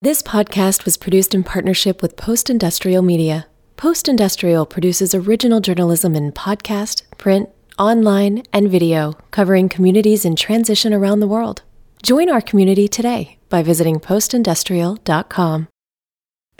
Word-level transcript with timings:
This 0.00 0.22
podcast 0.22 0.84
was 0.84 0.96
produced 0.96 1.34
in 1.34 1.42
partnership 1.42 2.02
with 2.02 2.16
Post 2.16 2.48
Industrial 2.48 3.02
Media. 3.02 3.48
Post 3.76 4.06
Industrial 4.08 4.64
produces 4.64 5.12
original 5.12 5.58
journalism 5.58 6.14
in 6.14 6.30
podcast, 6.30 7.02
print, 7.18 7.48
online, 7.80 8.44
and 8.52 8.70
video, 8.70 9.14
covering 9.32 9.68
communities 9.68 10.24
in 10.24 10.36
transition 10.36 10.94
around 10.94 11.18
the 11.18 11.26
world. 11.26 11.62
Join 12.00 12.30
our 12.30 12.40
community 12.40 12.86
today 12.86 13.38
by 13.48 13.64
visiting 13.64 13.98
postindustrial.com. 13.98 15.66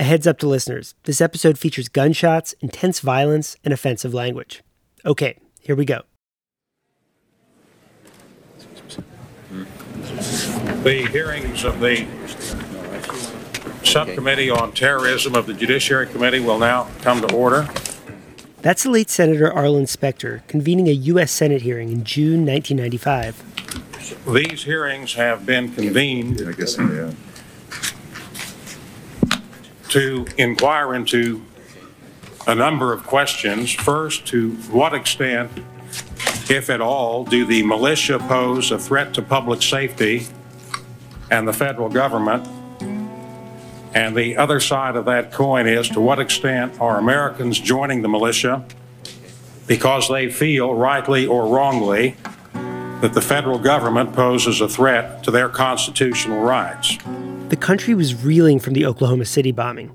A 0.00 0.02
heads 0.02 0.26
up 0.26 0.40
to 0.40 0.48
listeners 0.48 0.96
this 1.04 1.20
episode 1.20 1.60
features 1.60 1.88
gunshots, 1.88 2.56
intense 2.60 2.98
violence, 2.98 3.56
and 3.62 3.72
offensive 3.72 4.12
language. 4.12 4.64
Okay, 5.06 5.38
here 5.60 5.76
we 5.76 5.84
go. 5.84 6.00
The 10.82 11.06
hearings 11.12 11.62
of 11.62 11.78
the 11.78 12.04
Subcommittee 13.88 14.50
on 14.50 14.72
Terrorism 14.72 15.34
of 15.34 15.46
the 15.46 15.54
Judiciary 15.54 16.06
Committee 16.06 16.40
will 16.40 16.58
now 16.58 16.88
come 17.00 17.26
to 17.26 17.34
order. 17.34 17.66
That's 18.60 18.82
the 18.82 18.90
late 18.90 19.08
Senator 19.08 19.50
Arlen 19.50 19.86
Specter 19.86 20.42
convening 20.46 20.88
a 20.88 20.92
U.S. 20.92 21.32
Senate 21.32 21.62
hearing 21.62 21.88
in 21.90 22.04
June 22.04 22.44
1995. 22.44 24.26
These 24.30 24.64
hearings 24.64 25.14
have 25.14 25.46
been 25.46 25.72
convened 25.72 26.42
I 26.46 26.52
guess, 26.52 26.76
yeah. 26.76 27.12
to 29.88 30.26
inquire 30.36 30.94
into 30.94 31.42
a 32.46 32.54
number 32.54 32.92
of 32.92 33.06
questions. 33.06 33.72
First, 33.72 34.26
to 34.26 34.50
what 34.70 34.92
extent, 34.92 35.50
if 36.50 36.68
at 36.68 36.82
all, 36.82 37.24
do 37.24 37.46
the 37.46 37.62
militia 37.62 38.18
pose 38.18 38.70
a 38.70 38.78
threat 38.78 39.14
to 39.14 39.22
public 39.22 39.62
safety 39.62 40.26
and 41.30 41.48
the 41.48 41.54
federal 41.54 41.88
government? 41.88 42.46
And 43.94 44.16
the 44.16 44.36
other 44.36 44.60
side 44.60 44.96
of 44.96 45.06
that 45.06 45.32
coin 45.32 45.66
is 45.66 45.88
to 45.90 46.00
what 46.00 46.18
extent 46.18 46.80
are 46.80 46.98
Americans 46.98 47.58
joining 47.58 48.02
the 48.02 48.08
militia 48.08 48.64
because 49.66 50.08
they 50.08 50.30
feel, 50.30 50.74
rightly 50.74 51.26
or 51.26 51.46
wrongly, 51.46 52.16
that 53.00 53.12
the 53.14 53.20
federal 53.20 53.58
government 53.58 54.12
poses 54.12 54.60
a 54.60 54.68
threat 54.68 55.22
to 55.24 55.30
their 55.30 55.48
constitutional 55.48 56.40
rights? 56.40 56.98
The 57.48 57.56
country 57.56 57.94
was 57.94 58.24
reeling 58.24 58.58
from 58.58 58.74
the 58.74 58.84
Oklahoma 58.84 59.24
City 59.24 59.52
bombing. 59.52 59.90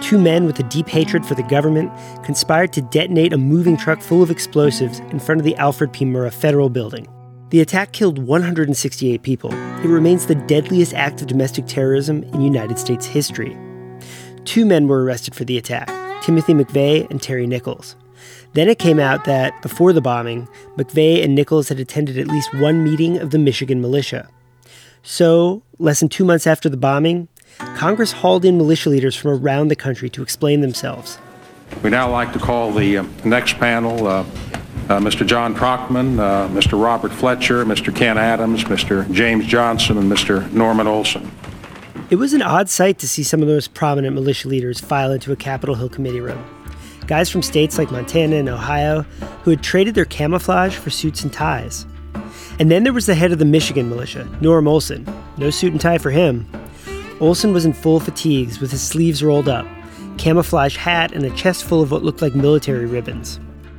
Two 0.00 0.18
men 0.18 0.46
with 0.46 0.58
a 0.60 0.62
deep 0.64 0.88
hatred 0.88 1.26
for 1.26 1.34
the 1.34 1.42
government 1.44 1.92
conspired 2.24 2.72
to 2.72 2.82
detonate 2.82 3.32
a 3.32 3.38
moving 3.38 3.76
truck 3.76 4.00
full 4.00 4.22
of 4.22 4.30
explosives 4.30 5.00
in 5.10 5.18
front 5.18 5.40
of 5.40 5.44
the 5.44 5.56
Alfred 5.56 5.92
P. 5.92 6.04
Murrah 6.04 6.32
Federal 6.32 6.70
Building. 6.70 7.06
The 7.50 7.60
attack 7.60 7.92
killed 7.92 8.18
168 8.18 9.22
people. 9.22 9.50
It 9.52 9.88
remains 9.88 10.26
the 10.26 10.34
deadliest 10.34 10.92
act 10.92 11.22
of 11.22 11.28
domestic 11.28 11.66
terrorism 11.66 12.22
in 12.24 12.42
United 12.42 12.78
States 12.78 13.06
history. 13.06 13.56
Two 14.44 14.66
men 14.66 14.86
were 14.86 15.02
arrested 15.02 15.34
for 15.34 15.44
the 15.44 15.56
attack 15.56 15.88
Timothy 16.22 16.52
McVeigh 16.52 17.08
and 17.10 17.22
Terry 17.22 17.46
Nichols. 17.46 17.96
Then 18.52 18.68
it 18.68 18.78
came 18.78 18.98
out 19.00 19.24
that, 19.24 19.62
before 19.62 19.94
the 19.94 20.02
bombing, 20.02 20.46
McVeigh 20.76 21.24
and 21.24 21.34
Nichols 21.34 21.70
had 21.70 21.80
attended 21.80 22.18
at 22.18 22.26
least 22.26 22.52
one 22.54 22.84
meeting 22.84 23.16
of 23.16 23.30
the 23.30 23.38
Michigan 23.38 23.80
militia. 23.80 24.28
So, 25.02 25.62
less 25.78 26.00
than 26.00 26.10
two 26.10 26.24
months 26.24 26.46
after 26.46 26.68
the 26.68 26.76
bombing, 26.76 27.28
Congress 27.76 28.12
hauled 28.12 28.44
in 28.44 28.58
militia 28.58 28.90
leaders 28.90 29.16
from 29.16 29.30
around 29.30 29.68
the 29.68 29.76
country 29.76 30.10
to 30.10 30.22
explain 30.22 30.60
themselves. 30.60 31.18
We 31.82 31.90
now 31.90 32.10
like 32.10 32.32
to 32.32 32.38
call 32.38 32.72
the 32.72 32.98
uh, 32.98 33.04
next 33.24 33.54
panel 33.54 34.06
uh, 34.06 34.24
uh, 34.88 34.98
Mr. 34.98 35.26
John 35.26 35.54
Trochmann, 35.54 36.18
uh, 36.18 36.48
Mr. 36.48 36.82
Robert 36.82 37.12
Fletcher, 37.12 37.64
Mr. 37.64 37.94
Ken 37.94 38.16
Adams, 38.16 38.64
Mr. 38.64 39.10
James 39.12 39.46
Johnson, 39.46 39.98
and 39.98 40.10
Mr. 40.10 40.50
Norman 40.52 40.86
Olson. 40.86 41.30
It 42.10 42.16
was 42.16 42.32
an 42.32 42.40
odd 42.40 42.70
sight 42.70 42.98
to 43.00 43.08
see 43.08 43.22
some 43.22 43.42
of 43.42 43.48
the 43.48 43.54
most 43.54 43.74
prominent 43.74 44.14
militia 44.14 44.48
leaders 44.48 44.80
file 44.80 45.12
into 45.12 45.30
a 45.30 45.36
Capitol 45.36 45.74
Hill 45.74 45.90
committee 45.90 46.20
room. 46.20 46.42
Guys 47.06 47.30
from 47.30 47.42
states 47.42 47.76
like 47.76 47.90
Montana 47.90 48.36
and 48.36 48.48
Ohio 48.48 49.02
who 49.42 49.50
had 49.50 49.62
traded 49.62 49.94
their 49.94 50.04
camouflage 50.04 50.76
for 50.76 50.90
suits 50.90 51.22
and 51.22 51.32
ties. 51.32 51.86
And 52.58 52.70
then 52.70 52.82
there 52.82 52.92
was 52.92 53.06
the 53.06 53.14
head 53.14 53.32
of 53.32 53.38
the 53.38 53.44
Michigan 53.44 53.88
militia, 53.88 54.28
Norm 54.40 54.66
Olson. 54.66 55.06
No 55.36 55.50
suit 55.50 55.72
and 55.72 55.80
tie 55.80 55.98
for 55.98 56.10
him. 56.10 56.46
Olson 57.20 57.52
was 57.52 57.64
in 57.64 57.72
full 57.72 58.00
fatigues 58.00 58.60
with 58.60 58.70
his 58.70 58.82
sleeves 58.82 59.22
rolled 59.22 59.48
up, 59.48 59.66
camouflage 60.18 60.76
hat, 60.76 61.12
and 61.12 61.24
a 61.24 61.30
chest 61.30 61.64
full 61.64 61.82
of 61.82 61.90
what 61.90 62.02
looked 62.02 62.22
like 62.22 62.34
military 62.34 62.86
ribbons. 62.86 63.38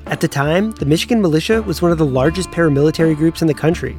At 0.10 0.22
the 0.22 0.28
time, 0.28 0.72
the 0.72 0.88
Michigan 0.88 1.22
militia 1.22 1.62
was 1.62 1.84
one 1.84 1.92
of 1.92 2.00
the 2.00 2.06
largest 2.06 2.50
paramilitary 2.50 3.16
groups 3.16 3.44
in 3.44 3.48
the 3.48 3.54
country, 3.54 3.96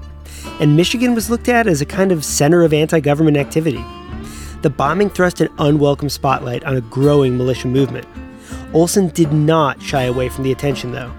and 0.59 0.76
Michigan 0.76 1.15
was 1.15 1.31
looked 1.31 1.48
at 1.48 1.69
as 1.69 1.81
a 1.81 1.87
kind 1.87 2.10
of 2.10 2.25
center 2.25 2.62
of 2.65 2.72
anti 2.72 2.98
government 2.98 3.37
activity. 3.37 3.84
The 4.62 4.70
bombing 4.70 5.10
thrust 5.10 5.41
an 5.41 5.50
unwelcome 5.60 6.09
spotlight 6.09 6.65
on 6.65 6.76
a 6.76 6.81
growing 6.81 7.38
militia 7.38 7.69
movement. 7.69 8.09
Olson 8.75 9.09
did 9.10 9.32
not 9.32 9.81
shy 9.81 10.03
away 10.03 10.28
from 10.28 10.43
the 10.43 10.50
attention, 10.50 10.91
though. 10.91 11.12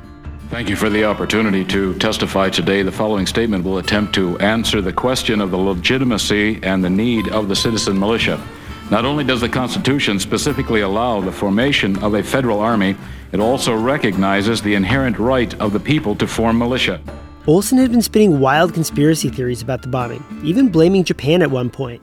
Thank 0.50 0.68
you 0.68 0.76
for 0.76 0.90
the 0.90 1.06
opportunity 1.06 1.64
to 1.66 1.94
testify 1.94 2.50
today. 2.50 2.84
The 2.84 2.92
following 2.92 3.26
statement 3.26 3.64
will 3.64 3.78
attempt 3.78 4.14
to 4.16 4.38
answer 4.40 4.82
the 4.82 4.92
question 4.92 5.40
of 5.40 5.52
the 5.52 5.58
legitimacy 5.58 6.60
and 6.64 6.84
the 6.84 6.90
need 6.90 7.30
of 7.30 7.48
the 7.48 7.56
citizen 7.56 7.98
militia. 7.98 8.46
Not 8.90 9.06
only 9.06 9.24
does 9.24 9.40
the 9.40 9.48
Constitution 9.48 10.20
specifically 10.20 10.82
allow 10.82 11.22
the 11.22 11.32
formation 11.32 11.98
of 12.04 12.14
a 12.14 12.22
federal 12.22 12.60
army, 12.60 12.98
it 13.32 13.40
also 13.40 13.74
recognizes 13.76 14.62
the 14.62 14.76
inherent 14.76 15.18
right 15.18 15.54
of 15.60 15.74
the 15.74 15.80
people 15.80 16.16
to 16.16 16.28
form 16.28 16.58
militia. 16.58 17.02
Olson 17.48 17.78
had 17.78 17.92
been 17.92 18.02
spinning 18.02 18.40
wild 18.40 18.74
conspiracy 18.74 19.30
theories 19.30 19.62
about 19.62 19.82
the 19.82 19.88
bombing, 19.88 20.24
even 20.44 20.70
blaming 20.70 21.04
Japan 21.04 21.42
at 21.42 21.50
one 21.50 21.70
point, 21.70 22.02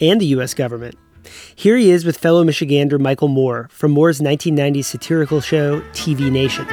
and 0.00 0.20
the 0.20 0.26
U.S. 0.26 0.54
government. 0.54 0.96
Here 1.54 1.76
he 1.76 1.90
is 1.90 2.04
with 2.04 2.18
fellow 2.18 2.44
Michigander 2.44 2.98
Michael 2.98 3.28
Moore 3.28 3.68
from 3.70 3.92
Moore's 3.92 4.20
1990s 4.20 4.86
satirical 4.86 5.40
show, 5.40 5.80
TV 5.92 6.30
Nation. 6.30 6.66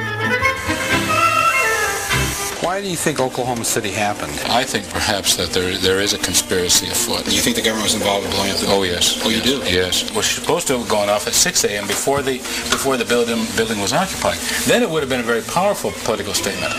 Why 2.78 2.84
do 2.84 2.90
you 2.90 2.96
think 2.96 3.18
Oklahoma 3.18 3.64
City 3.64 3.90
happened? 3.90 4.38
I 4.46 4.62
think 4.62 4.88
perhaps 4.90 5.34
that 5.34 5.50
there 5.50 5.76
there 5.78 5.98
is 5.98 6.12
a 6.12 6.18
conspiracy 6.18 6.86
afoot. 6.86 7.26
You 7.26 7.40
think 7.40 7.56
the 7.56 7.62
government 7.62 7.90
was 7.90 7.96
involved 7.96 8.26
in 8.26 8.30
blowing 8.30 8.52
up 8.52 8.58
the 8.58 8.68
Oh 8.68 8.84
yes. 8.84 9.18
Oh, 9.24 9.30
you 9.30 9.38
yes, 9.38 9.44
do? 9.44 9.56
Yes. 9.66 10.14
was 10.14 10.26
supposed 10.26 10.68
to 10.68 10.78
have 10.78 10.88
gone 10.88 11.08
off 11.08 11.26
at 11.26 11.34
6 11.34 11.64
a.m. 11.64 11.88
before 11.88 12.22
the 12.22 12.38
before 12.70 12.96
the 12.96 13.04
building 13.04 13.44
building 13.56 13.80
was 13.80 13.92
occupied. 13.92 14.38
Then 14.70 14.84
it 14.84 14.88
would 14.88 15.02
have 15.02 15.10
been 15.10 15.18
a 15.18 15.26
very 15.34 15.42
powerful 15.42 15.90
political 16.04 16.34
statement. 16.34 16.72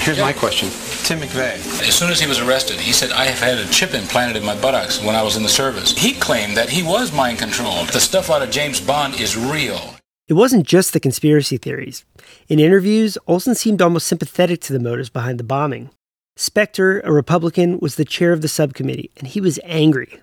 Here's 0.00 0.18
my 0.18 0.32
question. 0.32 0.70
Tim 1.04 1.20
McVeigh. 1.20 1.60
As 1.86 1.94
soon 1.94 2.10
as 2.10 2.18
he 2.18 2.26
was 2.26 2.40
arrested, 2.40 2.80
he 2.80 2.94
said, 2.94 3.12
"I 3.12 3.26
have 3.26 3.40
had 3.40 3.58
a 3.58 3.68
chip 3.68 3.92
implanted 3.92 4.36
in 4.38 4.44
my 4.46 4.56
buttocks 4.56 5.02
when 5.02 5.14
I 5.14 5.22
was 5.22 5.36
in 5.36 5.42
the 5.42 5.52
service." 5.52 5.92
He 5.92 6.14
claimed 6.14 6.56
that 6.56 6.70
he 6.70 6.82
was 6.82 7.12
mind 7.12 7.38
controlled. 7.38 7.90
The 7.90 8.00
stuff 8.00 8.30
out 8.30 8.40
of 8.40 8.50
James 8.50 8.80
Bond 8.80 9.20
is 9.20 9.36
real. 9.36 9.95
It 10.28 10.34
wasn't 10.34 10.66
just 10.66 10.92
the 10.92 10.98
conspiracy 10.98 11.56
theories. 11.56 12.04
In 12.48 12.58
interviews, 12.58 13.16
Olson 13.28 13.54
seemed 13.54 13.80
almost 13.80 14.08
sympathetic 14.08 14.60
to 14.62 14.72
the 14.72 14.80
motives 14.80 15.08
behind 15.08 15.38
the 15.38 15.44
bombing. 15.44 15.90
Specter, 16.34 17.00
a 17.00 17.12
Republican, 17.12 17.78
was 17.78 17.94
the 17.94 18.04
chair 18.04 18.32
of 18.32 18.42
the 18.42 18.48
subcommittee, 18.48 19.12
and 19.18 19.28
he 19.28 19.40
was 19.40 19.60
angry. 19.62 20.20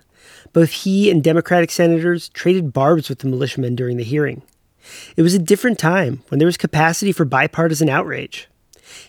Both 0.52 0.70
he 0.72 1.10
and 1.10 1.24
Democratic 1.24 1.70
senators 1.70 2.28
traded 2.28 2.74
barbs 2.74 3.08
with 3.08 3.20
the 3.20 3.28
militiamen 3.28 3.76
during 3.76 3.96
the 3.96 4.04
hearing. 4.04 4.42
It 5.16 5.22
was 5.22 5.32
a 5.32 5.38
different 5.38 5.78
time 5.78 6.22
when 6.28 6.38
there 6.38 6.46
was 6.46 6.58
capacity 6.58 7.10
for 7.10 7.24
bipartisan 7.24 7.88
outrage. 7.88 8.46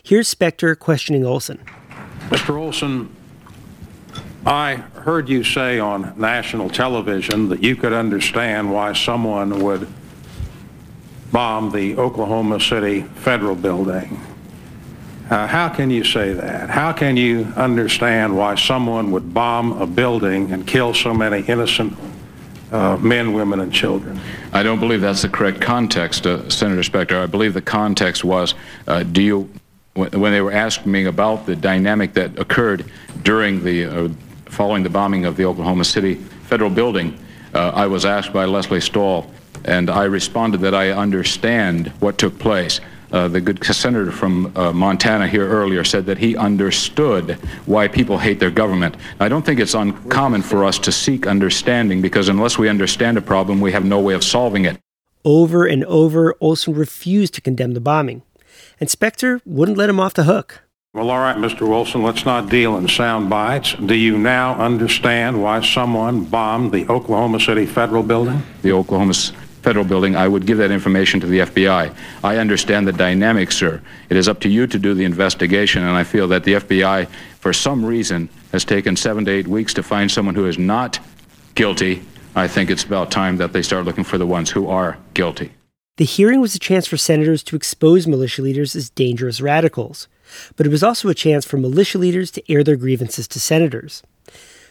Here's 0.02 0.28
Specter 0.28 0.74
questioning 0.74 1.26
Olson. 1.26 1.62
Mr. 2.30 2.56
Olson, 2.58 3.14
I 4.46 4.76
heard 4.76 5.28
you 5.28 5.44
say 5.44 5.78
on 5.78 6.14
national 6.16 6.70
television 6.70 7.50
that 7.50 7.62
you 7.62 7.76
could 7.76 7.92
understand 7.92 8.72
why 8.72 8.94
someone 8.94 9.62
would 9.62 9.86
bomb 11.36 11.70
the 11.70 11.94
Oklahoma 11.98 12.58
City 12.58 13.02
Federal 13.02 13.54
Building. 13.54 14.18
Uh, 15.28 15.46
how 15.46 15.68
can 15.68 15.90
you 15.90 16.02
say 16.02 16.32
that? 16.32 16.70
How 16.70 16.94
can 16.94 17.14
you 17.18 17.52
understand 17.56 18.34
why 18.34 18.54
someone 18.54 19.10
would 19.10 19.34
bomb 19.34 19.72
a 19.82 19.86
building 19.86 20.50
and 20.50 20.66
kill 20.66 20.94
so 20.94 21.12
many 21.12 21.46
innocent 21.46 21.94
uh, 22.72 22.96
men, 22.96 23.34
women, 23.34 23.60
and 23.60 23.70
children? 23.70 24.18
I 24.54 24.62
don't 24.62 24.80
believe 24.80 25.02
that's 25.02 25.20
the 25.20 25.28
correct 25.28 25.60
context, 25.60 26.26
uh, 26.26 26.48
Senator 26.48 26.82
Specter. 26.82 27.20
I 27.20 27.26
believe 27.26 27.52
the 27.52 27.60
context 27.60 28.24
was, 28.24 28.54
uh, 28.86 29.02
do 29.02 29.20
you, 29.20 29.50
when 29.92 30.18
when 30.18 30.32
they 30.32 30.40
were 30.40 30.52
asking 30.52 30.90
me 30.90 31.04
about 31.04 31.44
the 31.44 31.54
dynamic 31.54 32.14
that 32.14 32.38
occurred 32.38 32.90
during 33.24 33.62
the, 33.62 33.84
uh, 33.84 34.08
following 34.46 34.82
the 34.82 34.88
bombing 34.88 35.26
of 35.26 35.36
the 35.36 35.44
Oklahoma 35.44 35.84
City 35.84 36.14
Federal 36.48 36.70
Building, 36.70 37.18
uh, 37.52 37.72
I 37.74 37.86
was 37.88 38.06
asked 38.06 38.32
by 38.32 38.46
Lesley 38.46 38.80
Stahl, 38.80 39.30
and 39.64 39.90
I 39.90 40.04
responded 40.04 40.60
that 40.60 40.74
I 40.74 40.90
understand 40.90 41.88
what 42.00 42.18
took 42.18 42.38
place. 42.38 42.80
Uh, 43.12 43.28
the 43.28 43.40
good 43.40 43.64
senator 43.64 44.10
from 44.10 44.52
uh, 44.56 44.72
Montana 44.72 45.28
here 45.28 45.48
earlier 45.48 45.84
said 45.84 46.06
that 46.06 46.18
he 46.18 46.36
understood 46.36 47.32
why 47.64 47.86
people 47.86 48.18
hate 48.18 48.40
their 48.40 48.50
government. 48.50 48.96
I 49.20 49.28
don't 49.28 49.46
think 49.46 49.60
it's 49.60 49.74
uncommon 49.74 50.42
for 50.42 50.64
us 50.64 50.78
to 50.80 50.92
seek 50.92 51.26
understanding 51.26 52.02
because 52.02 52.28
unless 52.28 52.58
we 52.58 52.68
understand 52.68 53.16
a 53.16 53.22
problem, 53.22 53.60
we 53.60 53.72
have 53.72 53.84
no 53.84 54.00
way 54.00 54.14
of 54.14 54.24
solving 54.24 54.64
it. 54.64 54.78
Over 55.24 55.66
and 55.66 55.84
over, 55.84 56.34
Olson 56.40 56.74
refused 56.74 57.34
to 57.34 57.40
condemn 57.40 57.74
the 57.74 57.80
bombing, 57.80 58.22
and 58.80 58.90
Specter 58.90 59.40
wouldn't 59.44 59.78
let 59.78 59.88
him 59.88 60.00
off 60.00 60.14
the 60.14 60.24
hook. 60.24 60.62
Well, 60.96 61.10
all 61.10 61.18
right, 61.18 61.36
Mr. 61.36 61.68
Wilson, 61.68 62.02
let's 62.02 62.24
not 62.24 62.48
deal 62.48 62.76
in 62.78 62.88
sound 62.88 63.28
bites. 63.28 63.74
Do 63.74 63.94
you 63.94 64.16
now 64.16 64.54
understand 64.54 65.42
why 65.42 65.60
someone 65.60 66.24
bombed 66.24 66.72
the 66.72 66.88
Oklahoma 66.88 67.38
City 67.38 67.66
Federal 67.66 68.02
Building? 68.02 68.42
The 68.62 68.72
Oklahoma 68.72 69.12
Federal 69.66 69.84
Building, 69.84 70.14
I 70.14 70.28
would 70.28 70.46
give 70.46 70.58
that 70.58 70.70
information 70.70 71.18
to 71.18 71.26
the 71.26 71.40
FBI. 71.40 71.92
I 72.22 72.36
understand 72.36 72.86
the 72.86 72.92
dynamics, 72.92 73.56
sir. 73.56 73.82
It 74.08 74.16
is 74.16 74.28
up 74.28 74.38
to 74.42 74.48
you 74.48 74.68
to 74.68 74.78
do 74.78 74.94
the 74.94 75.02
investigation, 75.02 75.82
and 75.82 75.96
I 75.96 76.04
feel 76.04 76.28
that 76.28 76.44
the 76.44 76.52
FBI, 76.52 77.08
for 77.40 77.52
some 77.52 77.84
reason, 77.84 78.28
has 78.52 78.64
taken 78.64 78.94
seven 78.94 79.24
to 79.24 79.32
eight 79.32 79.48
weeks 79.48 79.74
to 79.74 79.82
find 79.82 80.08
someone 80.08 80.36
who 80.36 80.46
is 80.46 80.56
not 80.56 81.00
guilty. 81.56 82.04
I 82.36 82.46
think 82.46 82.70
it's 82.70 82.84
about 82.84 83.10
time 83.10 83.38
that 83.38 83.52
they 83.52 83.60
start 83.60 83.84
looking 83.86 84.04
for 84.04 84.18
the 84.18 84.24
ones 84.26 84.52
who 84.52 84.68
are 84.68 84.98
guilty. 85.14 85.50
The 85.96 86.04
hearing 86.04 86.40
was 86.40 86.54
a 86.54 86.60
chance 86.60 86.86
for 86.86 86.96
senators 86.96 87.42
to 87.42 87.56
expose 87.56 88.06
militia 88.06 88.42
leaders 88.42 88.76
as 88.76 88.88
dangerous 88.90 89.40
radicals, 89.40 90.06
but 90.54 90.64
it 90.64 90.70
was 90.70 90.84
also 90.84 91.08
a 91.08 91.14
chance 91.14 91.44
for 91.44 91.56
militia 91.56 91.98
leaders 91.98 92.30
to 92.30 92.52
air 92.52 92.62
their 92.62 92.76
grievances 92.76 93.26
to 93.26 93.40
senators. 93.40 94.04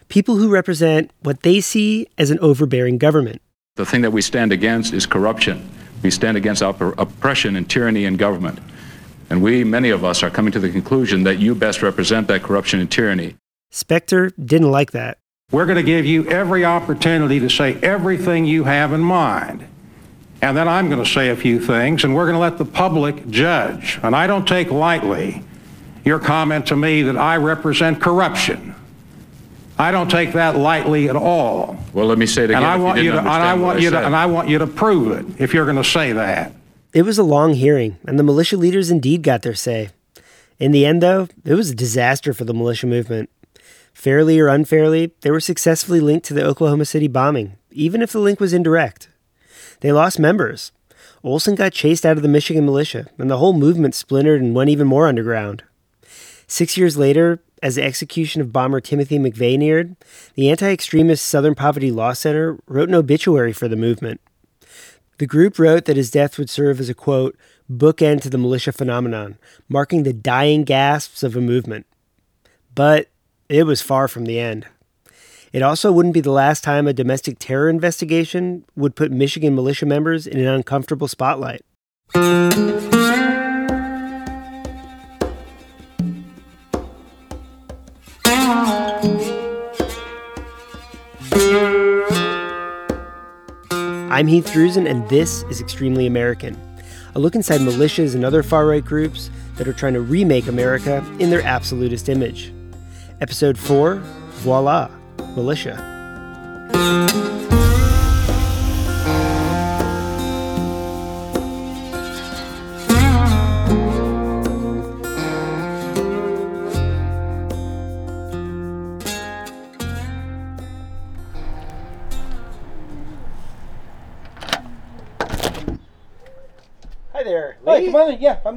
People 0.07 0.37
who 0.37 0.49
represent 0.49 1.11
what 1.19 1.41
they 1.41 1.59
see 1.59 2.07
as 2.17 2.31
an 2.31 2.39
overbearing 2.39 2.97
government. 2.97 3.41
The 3.75 3.85
thing 3.85 4.03
that 4.03 4.11
we 4.11 4.21
stand 4.21 4.53
against 4.53 4.93
is 4.93 5.05
corruption. 5.05 5.69
We 6.01 6.09
stand 6.09 6.37
against 6.37 6.63
op- 6.63 6.79
oppression 6.97 7.57
and 7.57 7.69
tyranny 7.69 8.05
in 8.05 8.15
government. 8.15 8.59
And 9.29 9.43
we, 9.43 9.65
many 9.65 9.89
of 9.89 10.05
us, 10.05 10.23
are 10.23 10.29
coming 10.29 10.53
to 10.53 10.59
the 10.59 10.69
conclusion 10.69 11.23
that 11.23 11.39
you 11.39 11.55
best 11.55 11.81
represent 11.81 12.29
that 12.29 12.41
corruption 12.41 12.79
and 12.79 12.89
tyranny. 12.89 13.35
Specter 13.71 14.31
didn't 14.41 14.71
like 14.71 14.91
that. 14.91 15.17
We're 15.51 15.65
going 15.65 15.75
to 15.75 15.83
give 15.83 16.05
you 16.05 16.25
every 16.27 16.63
opportunity 16.63 17.39
to 17.41 17.49
say 17.49 17.75
everything 17.81 18.45
you 18.45 18.63
have 18.63 18.93
in 18.93 19.01
mind. 19.01 19.67
And 20.41 20.55
then 20.55 20.69
I'm 20.69 20.89
going 20.89 21.03
to 21.03 21.09
say 21.09 21.29
a 21.29 21.35
few 21.35 21.59
things, 21.59 22.05
and 22.05 22.15
we're 22.15 22.25
going 22.25 22.35
to 22.35 22.39
let 22.39 22.57
the 22.57 22.65
public 22.65 23.29
judge. 23.29 23.99
And 24.03 24.15
I 24.15 24.25
don't 24.25 24.47
take 24.47 24.71
lightly 24.71 25.43
your 26.05 26.19
comment 26.19 26.67
to 26.67 26.77
me 26.77 27.01
that 27.01 27.17
I 27.17 27.35
represent 27.37 27.99
corruption. 27.99 28.74
I 29.77 29.91
don't 29.91 30.09
take 30.09 30.33
that 30.33 30.55
lightly 30.55 31.09
at 31.09 31.15
all. 31.15 31.77
Well, 31.93 32.05
let 32.05 32.17
me 32.17 32.25
say 32.25 32.43
it 32.43 32.51
again. 32.51 32.57
And 32.57 32.65
I 32.65 32.77
want 32.77 33.01
you, 33.01 33.11
to, 33.11 33.19
and 33.19 33.27
I 33.27 33.53
want 33.55 33.81
you 33.81 33.89
to, 33.89 34.05
and 34.05 34.15
I 34.15 34.25
want 34.25 34.47
you 34.47 34.57
to 34.57 34.67
prove 34.67 35.11
it 35.11 35.41
if 35.41 35.53
you're 35.53 35.65
going 35.65 35.77
to 35.77 35.83
say 35.83 36.13
that. 36.13 36.53
It 36.93 37.01
was 37.01 37.17
a 37.17 37.23
long 37.23 37.55
hearing, 37.55 37.97
and 38.07 38.17
the 38.17 38.23
militia 38.23 38.55
leaders 38.55 38.89
indeed 38.89 39.21
got 39.21 39.41
their 39.41 39.53
say. 39.53 39.89
In 40.59 40.71
the 40.71 40.85
end, 40.85 41.03
though, 41.03 41.27
it 41.43 41.55
was 41.55 41.69
a 41.69 41.75
disaster 41.75 42.33
for 42.33 42.45
the 42.45 42.53
militia 42.53 42.87
movement. 42.87 43.29
Fairly 43.93 44.39
or 44.39 44.47
unfairly, 44.47 45.11
they 45.21 45.31
were 45.31 45.41
successfully 45.41 45.99
linked 45.99 46.25
to 46.27 46.33
the 46.33 46.45
Oklahoma 46.45 46.85
City 46.85 47.09
bombing, 47.09 47.57
even 47.71 48.01
if 48.01 48.13
the 48.13 48.19
link 48.19 48.39
was 48.39 48.53
indirect. 48.53 49.09
They 49.81 49.91
lost 49.91 50.19
members. 50.19 50.71
Olson 51.23 51.55
got 51.55 51.73
chased 51.73 52.05
out 52.05 52.15
of 52.17 52.23
the 52.23 52.29
Michigan 52.29 52.65
militia, 52.65 53.07
and 53.17 53.29
the 53.29 53.37
whole 53.37 53.53
movement 53.53 53.95
splintered 53.95 54.41
and 54.41 54.55
went 54.55 54.69
even 54.69 54.87
more 54.87 55.07
underground. 55.07 55.63
Six 56.47 56.77
years 56.77 56.97
later, 56.97 57.39
as 57.63 57.75
the 57.75 57.83
execution 57.83 58.41
of 58.41 58.53
bomber 58.53 58.81
Timothy 58.81 59.17
McVeigh 59.17 59.57
neared, 59.57 59.95
the 60.35 60.49
anti 60.49 60.69
extremist 60.69 61.25
Southern 61.25 61.55
Poverty 61.55 61.91
Law 61.91 62.13
Center 62.13 62.59
wrote 62.67 62.89
an 62.89 62.95
obituary 62.95 63.53
for 63.53 63.67
the 63.67 63.75
movement. 63.75 64.21
The 65.17 65.27
group 65.27 65.57
wrote 65.57 65.85
that 65.85 65.97
his 65.97 66.11
death 66.11 66.37
would 66.37 66.49
serve 66.49 66.79
as 66.79 66.89
a 66.89 66.93
quote, 66.93 67.37
bookend 67.71 68.21
to 68.21 68.29
the 68.29 68.37
militia 68.37 68.71
phenomenon, 68.71 69.37
marking 69.69 70.03
the 70.03 70.13
dying 70.13 70.63
gasps 70.63 71.23
of 71.23 71.35
a 71.35 71.41
movement. 71.41 71.85
But 72.73 73.09
it 73.47 73.63
was 73.63 73.81
far 73.81 74.07
from 74.07 74.25
the 74.25 74.39
end. 74.39 74.67
It 75.53 75.61
also 75.61 75.89
wouldn't 75.91 76.13
be 76.13 76.21
the 76.21 76.31
last 76.31 76.65
time 76.65 76.85
a 76.85 76.91
domestic 76.91 77.39
terror 77.39 77.69
investigation 77.69 78.65
would 78.75 78.95
put 78.95 79.11
Michigan 79.11 79.55
militia 79.55 79.85
members 79.85 80.27
in 80.27 80.37
an 80.37 80.47
uncomfortable 80.47 81.07
spotlight. 81.07 81.61
I'm 94.11 94.27
Heath 94.27 94.51
Druzin, 94.53 94.87
and 94.87 95.09
this 95.09 95.41
is 95.49 95.59
Extremely 95.59 96.05
American, 96.05 96.55
a 97.15 97.19
look 97.19 97.33
inside 97.33 97.61
militias 97.61 98.13
and 98.13 98.23
other 98.23 98.43
far 98.43 98.67
right 98.67 98.85
groups 98.85 99.31
that 99.55 99.67
are 99.67 99.73
trying 99.73 99.93
to 99.95 100.01
remake 100.01 100.45
America 100.45 101.03
in 101.17 101.31
their 101.31 101.41
absolutist 101.41 102.07
image. 102.07 102.53
Episode 103.19 103.57
4 103.57 103.95
Voila, 103.95 104.91
Militia. 105.35 105.94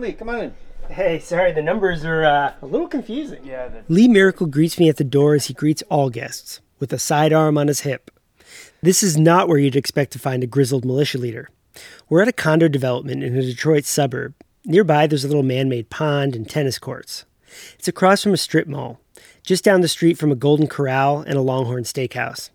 Lee. 0.00 0.12
Come 0.12 0.28
on 0.28 0.40
in. 0.40 0.54
Hey, 0.90 1.18
sorry, 1.18 1.52
the 1.52 1.62
numbers 1.62 2.04
are 2.04 2.24
uh, 2.24 2.54
a 2.62 2.66
little 2.66 2.88
confusing. 2.88 3.44
Yeah. 3.44 3.68
The- 3.68 3.84
Lee 3.88 4.08
Miracle 4.08 4.46
greets 4.46 4.78
me 4.78 4.88
at 4.88 4.96
the 4.96 5.04
door 5.04 5.34
as 5.34 5.46
he 5.46 5.54
greets 5.54 5.82
all 5.90 6.08
guests, 6.10 6.60
with 6.78 6.92
a 6.92 6.98
sidearm 6.98 7.58
on 7.58 7.68
his 7.68 7.80
hip. 7.80 8.10
This 8.80 9.02
is 9.02 9.16
not 9.18 9.48
where 9.48 9.58
you'd 9.58 9.76
expect 9.76 10.12
to 10.12 10.18
find 10.18 10.42
a 10.42 10.46
grizzled 10.46 10.84
militia 10.84 11.18
leader. 11.18 11.50
We're 12.08 12.22
at 12.22 12.28
a 12.28 12.32
condo 12.32 12.68
development 12.68 13.22
in 13.22 13.36
a 13.36 13.42
Detroit 13.42 13.84
suburb. 13.84 14.34
Nearby, 14.64 15.06
there's 15.06 15.24
a 15.24 15.28
little 15.28 15.42
man 15.42 15.68
made 15.68 15.90
pond 15.90 16.34
and 16.34 16.48
tennis 16.48 16.78
courts. 16.78 17.24
It's 17.78 17.88
across 17.88 18.22
from 18.22 18.32
a 18.32 18.38
strip 18.38 18.66
mall, 18.66 19.00
just 19.42 19.64
down 19.64 19.80
the 19.80 19.88
street 19.88 20.16
from 20.18 20.30
a 20.32 20.36
Golden 20.36 20.66
Corral 20.66 21.20
and 21.20 21.34
a 21.34 21.42
Longhorn 21.42 21.84
Steakhouse. 21.84 22.50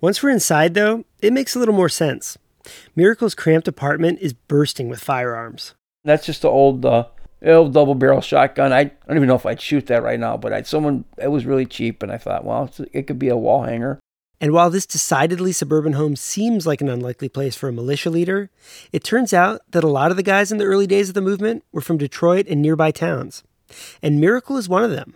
Once 0.00 0.22
we're 0.22 0.30
inside, 0.30 0.74
though, 0.74 1.04
it 1.20 1.32
makes 1.32 1.54
a 1.54 1.58
little 1.58 1.74
more 1.74 1.88
sense. 1.88 2.38
Miracle's 2.94 3.34
cramped 3.34 3.68
apartment 3.68 4.18
is 4.20 4.32
bursting 4.32 4.88
with 4.88 5.00
firearms. 5.00 5.74
That's 6.04 6.26
just 6.26 6.42
the 6.42 6.48
old, 6.48 6.84
uh, 6.84 7.06
old 7.44 7.74
double 7.74 7.94
barrel 7.94 8.20
shotgun. 8.20 8.72
I, 8.72 8.80
I 8.80 8.90
don't 9.06 9.16
even 9.16 9.28
know 9.28 9.34
if 9.34 9.46
I'd 9.46 9.60
shoot 9.60 9.86
that 9.86 10.02
right 10.02 10.18
now, 10.18 10.36
but 10.36 10.52
I 10.52 10.62
someone 10.62 11.04
it 11.16 11.28
was 11.28 11.46
really 11.46 11.66
cheap, 11.66 12.02
and 12.02 12.12
I 12.12 12.18
thought, 12.18 12.44
well, 12.44 12.70
it 12.92 13.06
could 13.06 13.18
be 13.18 13.28
a 13.28 13.36
wall 13.36 13.64
hanger. 13.64 13.98
And 14.40 14.52
while 14.52 14.70
this 14.70 14.86
decidedly 14.86 15.50
suburban 15.50 15.94
home 15.94 16.14
seems 16.14 16.66
like 16.66 16.80
an 16.80 16.88
unlikely 16.88 17.28
place 17.28 17.56
for 17.56 17.68
a 17.68 17.72
militia 17.72 18.08
leader, 18.08 18.50
it 18.92 19.02
turns 19.02 19.32
out 19.32 19.62
that 19.70 19.82
a 19.82 19.88
lot 19.88 20.12
of 20.12 20.16
the 20.16 20.22
guys 20.22 20.52
in 20.52 20.58
the 20.58 20.64
early 20.64 20.86
days 20.86 21.08
of 21.08 21.14
the 21.14 21.20
movement 21.20 21.64
were 21.72 21.80
from 21.80 21.98
Detroit 21.98 22.46
and 22.48 22.62
nearby 22.62 22.92
towns. 22.92 23.42
And 24.00 24.20
Miracle 24.20 24.56
is 24.56 24.68
one 24.68 24.84
of 24.84 24.92
them. 24.92 25.14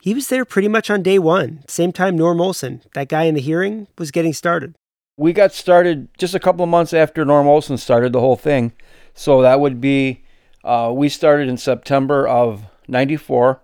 He 0.00 0.12
was 0.12 0.28
there 0.28 0.44
pretty 0.44 0.68
much 0.68 0.90
on 0.90 1.02
day 1.02 1.18
one, 1.18 1.62
same 1.68 1.92
time 1.92 2.16
Norm 2.16 2.40
Olson, 2.40 2.82
that 2.94 3.08
guy 3.08 3.24
in 3.24 3.34
the 3.34 3.40
hearing, 3.40 3.86
was 3.96 4.10
getting 4.10 4.32
started. 4.32 4.74
We 5.16 5.32
got 5.32 5.52
started 5.52 6.08
just 6.16 6.34
a 6.34 6.40
couple 6.40 6.62
of 6.62 6.70
months 6.70 6.92
after 6.92 7.24
Norm 7.24 7.46
Olson 7.46 7.76
started 7.76 8.12
the 8.12 8.20
whole 8.20 8.36
thing. 8.36 8.72
So 9.18 9.42
that 9.42 9.58
would 9.58 9.80
be, 9.80 10.22
uh, 10.62 10.92
we 10.94 11.08
started 11.08 11.48
in 11.48 11.56
September 11.56 12.28
of 12.28 12.62
94. 12.86 13.60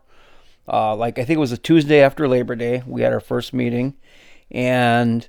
Uh, 0.67 0.97
like, 0.97 1.17
I 1.17 1.25
think 1.25 1.37
it 1.37 1.41
was 1.41 1.53
a 1.53 1.57
Tuesday 1.57 2.01
after 2.01 2.27
Labor 2.27 2.57
Day. 2.57 2.83
We 2.85 3.03
had 3.03 3.13
our 3.13 3.21
first 3.21 3.55
meeting. 3.55 3.95
And 4.51 5.29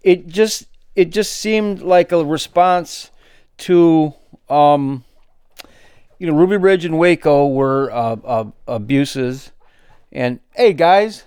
it 0.00 0.26
just, 0.26 0.68
it 0.96 1.10
just 1.10 1.36
seemed 1.36 1.82
like 1.82 2.12
a 2.12 2.24
response 2.24 3.10
to, 3.58 4.14
um, 4.48 5.04
you 6.18 6.28
know, 6.28 6.34
Ruby 6.34 6.56
Ridge 6.56 6.86
and 6.86 6.98
Waco 6.98 7.46
were 7.46 7.90
uh, 7.92 8.16
uh, 8.24 8.44
abuses. 8.66 9.50
And 10.10 10.40
hey, 10.52 10.72
guys, 10.72 11.24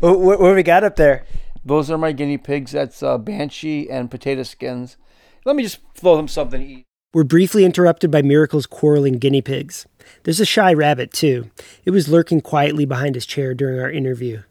what, 0.00 0.20
what, 0.20 0.54
we 0.54 0.62
got 0.62 0.84
up 0.84 0.96
there? 0.96 1.24
Those 1.64 1.90
are 1.90 1.96
my 1.96 2.12
guinea 2.12 2.36
pigs. 2.36 2.72
That's 2.72 3.02
uh, 3.02 3.16
Banshee 3.16 3.88
and 3.88 4.10
potato 4.10 4.42
skins. 4.42 4.98
Let 5.46 5.54
me 5.54 5.62
just 5.62 5.78
throw 5.94 6.16
them 6.16 6.26
something 6.26 6.60
to 6.60 6.66
eat. 6.66 6.84
We're 7.14 7.22
briefly 7.22 7.64
interrupted 7.64 8.10
by 8.10 8.20
Miracle's 8.20 8.66
quarreling 8.66 9.18
guinea 9.18 9.40
pigs. 9.40 9.86
There's 10.24 10.40
a 10.40 10.44
shy 10.44 10.74
rabbit, 10.74 11.12
too. 11.12 11.52
It 11.84 11.92
was 11.92 12.08
lurking 12.08 12.40
quietly 12.40 12.84
behind 12.84 13.14
his 13.14 13.24
chair 13.24 13.54
during 13.54 13.78
our 13.78 13.88
interview. 13.88 14.42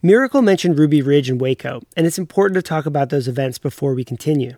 Miracle 0.00 0.40
mentioned 0.40 0.78
Ruby 0.78 1.02
Ridge 1.02 1.28
and 1.28 1.40
Waco, 1.40 1.82
and 1.96 2.06
it's 2.06 2.20
important 2.20 2.54
to 2.54 2.62
talk 2.62 2.86
about 2.86 3.10
those 3.10 3.26
events 3.26 3.58
before 3.58 3.94
we 3.94 4.04
continue. 4.04 4.54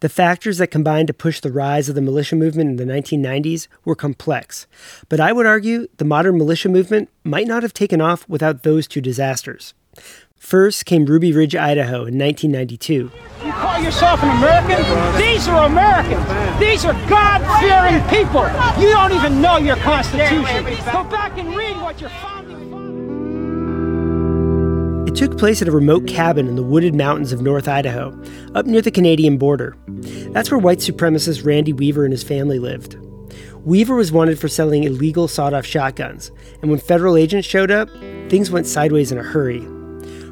The 0.00 0.08
factors 0.08 0.56
that 0.58 0.68
combined 0.68 1.08
to 1.08 1.14
push 1.14 1.40
the 1.40 1.52
rise 1.52 1.90
of 1.90 1.94
the 1.94 2.00
militia 2.00 2.36
movement 2.36 2.70
in 2.70 2.76
the 2.76 2.90
1990s 2.90 3.68
were 3.84 3.94
complex, 3.94 4.66
but 5.10 5.20
I 5.20 5.30
would 5.30 5.44
argue 5.44 5.88
the 5.98 6.04
modern 6.06 6.38
militia 6.38 6.70
movement 6.70 7.10
might 7.22 7.46
not 7.46 7.62
have 7.62 7.74
taken 7.74 8.00
off 8.00 8.26
without 8.30 8.62
those 8.62 8.86
two 8.86 9.02
disasters. 9.02 9.74
First 10.38 10.86
came 10.86 11.06
Ruby 11.06 11.32
Ridge, 11.32 11.56
Idaho 11.56 12.04
in 12.04 12.18
1992. 12.18 13.10
You 13.44 13.52
call 13.52 13.80
yourself 13.82 14.22
an 14.22 14.36
American? 14.36 14.76
These 15.18 15.48
are 15.48 15.66
Americans. 15.66 16.60
These 16.60 16.84
are 16.84 16.92
God 17.08 17.40
fearing 17.60 18.00
people. 18.08 18.42
You 18.80 18.90
don't 18.90 19.12
even 19.12 19.40
know 19.40 19.56
your 19.56 19.76
Constitution. 19.76 20.64
Go 20.92 21.04
back 21.04 21.36
and 21.38 21.56
read 21.56 21.76
what 21.80 22.00
your 22.00 22.10
founding 22.10 22.66
It 25.08 25.14
took 25.16 25.38
place 25.38 25.62
at 25.62 25.68
a 25.68 25.72
remote 25.72 26.06
cabin 26.06 26.46
in 26.46 26.56
the 26.56 26.62
wooded 26.62 26.94
mountains 26.94 27.32
of 27.32 27.40
North 27.40 27.66
Idaho, 27.66 28.16
up 28.54 28.66
near 28.66 28.82
the 28.82 28.90
Canadian 28.90 29.38
border. 29.38 29.76
That's 29.86 30.50
where 30.50 30.58
white 30.58 30.78
supremacist 30.78 31.44
Randy 31.44 31.72
Weaver 31.72 32.04
and 32.04 32.12
his 32.12 32.22
family 32.22 32.58
lived. 32.58 32.96
Weaver 33.64 33.96
was 33.96 34.12
wanted 34.12 34.38
for 34.38 34.48
selling 34.48 34.84
illegal 34.84 35.26
sawed 35.26 35.54
off 35.54 35.66
shotguns, 35.66 36.30
and 36.60 36.70
when 36.70 36.78
federal 36.78 37.16
agents 37.16 37.48
showed 37.48 37.70
up, 37.70 37.88
things 38.28 38.50
went 38.50 38.66
sideways 38.66 39.10
in 39.10 39.18
a 39.18 39.22
hurry. 39.22 39.66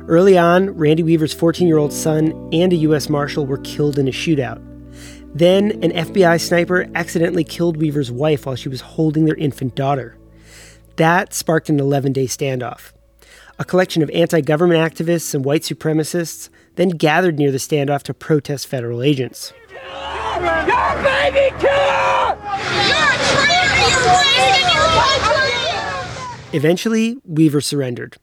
Early 0.07 0.37
on, 0.37 0.71
Randy 0.77 1.03
Weaver's 1.03 1.33
14 1.33 1.67
year 1.67 1.79
old 1.79 1.93
son 1.93 2.51
and 2.53 2.73
a 2.75 2.77
U.S. 2.77 3.09
Marshal 3.09 3.47
were 3.47 3.57
killed 3.59 3.99
in 3.99 4.07
a 4.07 4.11
shootout. 4.11 4.63
Then, 5.35 5.73
an 5.83 5.93
FBI 5.93 6.39
sniper 6.41 6.87
accidentally 6.95 7.43
killed 7.43 7.79
Weaver's 7.79 8.13
wife 8.13 8.45
while 8.45 8.55
she 8.55 8.69
was 8.69 8.83
holding 8.83 9.25
their 9.25 9.35
infant 9.37 9.75
daughter. 9.75 10.19
That 10.97 11.33
sparked 11.33 11.71
an 11.71 11.81
11 11.81 12.13
day 12.13 12.27
standoff. 12.27 12.93
A 13.59 13.65
collection 13.65 14.03
of 14.03 14.11
anti 14.11 14.43
government 14.43 14.81
activists 14.81 15.35
and 15.35 15.43
white 15.43 15.63
supremacists 15.63 16.51
then 16.75 16.91
gathered 16.91 17.39
near 17.39 17.51
the 17.51 17.59
standoff 17.59 18.03
to 18.03 18.13
protest 18.13 18.67
federal 18.67 19.03
agents. 19.03 19.55
Your 19.71 19.81
baby 19.81 21.49
killer! 21.59 22.37
You're 22.85 23.09
a 23.09 23.17
traitor! 23.25 23.81
You're 23.81 24.05
wasting 24.05 24.69
your 24.69 24.89
country! 25.01 26.57
Eventually, 26.59 27.17
Weaver 27.25 27.63
surrendered. 27.63 28.19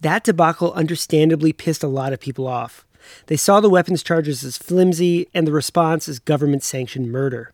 That 0.00 0.24
debacle 0.24 0.72
understandably 0.72 1.52
pissed 1.52 1.82
a 1.82 1.88
lot 1.88 2.12
of 2.12 2.20
people 2.20 2.46
off. 2.46 2.86
They 3.26 3.36
saw 3.36 3.60
the 3.60 3.70
weapons 3.70 4.02
charges 4.02 4.44
as 4.44 4.58
flimsy 4.58 5.28
and 5.34 5.46
the 5.46 5.52
response 5.52 6.08
as 6.08 6.18
government 6.18 6.62
sanctioned 6.62 7.10
murder. 7.10 7.52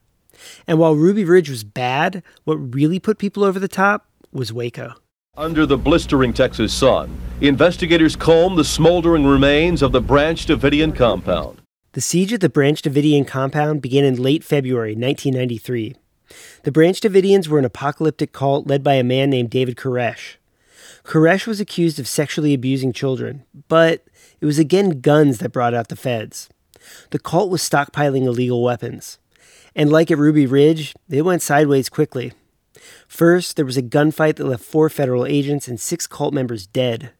And 0.66 0.78
while 0.78 0.94
Ruby 0.94 1.25
Ridge 1.25 1.49
was 1.49 1.64
bad, 1.64 2.23
what 2.44 2.75
really 2.75 2.99
put 2.99 3.18
people 3.18 3.44
over 3.44 3.58
the 3.58 3.68
top 3.68 4.06
was 4.32 4.52
Waco. 4.52 4.94
Under 5.37 5.66
the 5.66 5.76
blistering 5.76 6.32
Texas 6.32 6.73
sun, 6.73 7.14
investigators 7.40 8.16
comb 8.16 8.56
the 8.56 8.64
smoldering 8.64 9.26
remains 9.26 9.82
of 9.82 9.92
the 9.92 10.00
Branch 10.00 10.44
Davidian 10.46 10.94
compound. 10.94 11.61
The 11.92 12.00
siege 12.00 12.32
at 12.32 12.40
the 12.40 12.49
Branch 12.49 12.80
Davidian 12.80 13.26
compound 13.26 13.82
began 13.82 14.04
in 14.04 14.23
late 14.23 14.44
February 14.44 14.94
1993. 14.94 15.96
The 16.64 16.73
Branch 16.73 17.00
Davidians 17.00 17.49
were 17.49 17.58
an 17.58 17.64
apocalyptic 17.64 18.32
cult 18.32 18.66
led 18.66 18.82
by 18.82 18.94
a 18.94 19.04
man 19.04 19.30
named 19.30 19.50
David 19.50 19.76
Koresh. 19.76 20.37
Koresh 21.06 21.46
was 21.46 21.60
accused 21.60 22.00
of 22.00 22.08
sexually 22.08 22.52
abusing 22.52 22.92
children, 22.92 23.44
but 23.68 24.04
it 24.40 24.44
was 24.44 24.58
again 24.58 25.00
guns 25.00 25.38
that 25.38 25.52
brought 25.52 25.72
out 25.72 25.86
the 25.86 25.94
feds. 25.94 26.48
The 27.10 27.20
cult 27.20 27.48
was 27.48 27.62
stockpiling 27.62 28.25
illegal 28.25 28.60
weapons. 28.60 29.18
And 29.76 29.92
like 29.92 30.10
at 30.10 30.18
Ruby 30.18 30.46
Ridge, 30.46 30.96
it 31.08 31.22
went 31.22 31.42
sideways 31.42 31.88
quickly. 31.88 32.32
First, 33.06 33.54
there 33.54 33.64
was 33.64 33.76
a 33.76 33.82
gunfight 33.82 34.34
that 34.36 34.46
left 34.46 34.64
four 34.64 34.88
federal 34.88 35.25
agents 35.25 35.68
and 35.68 35.78
six 35.78 36.08
cult 36.08 36.34
members 36.34 36.66
dead. 36.66 37.10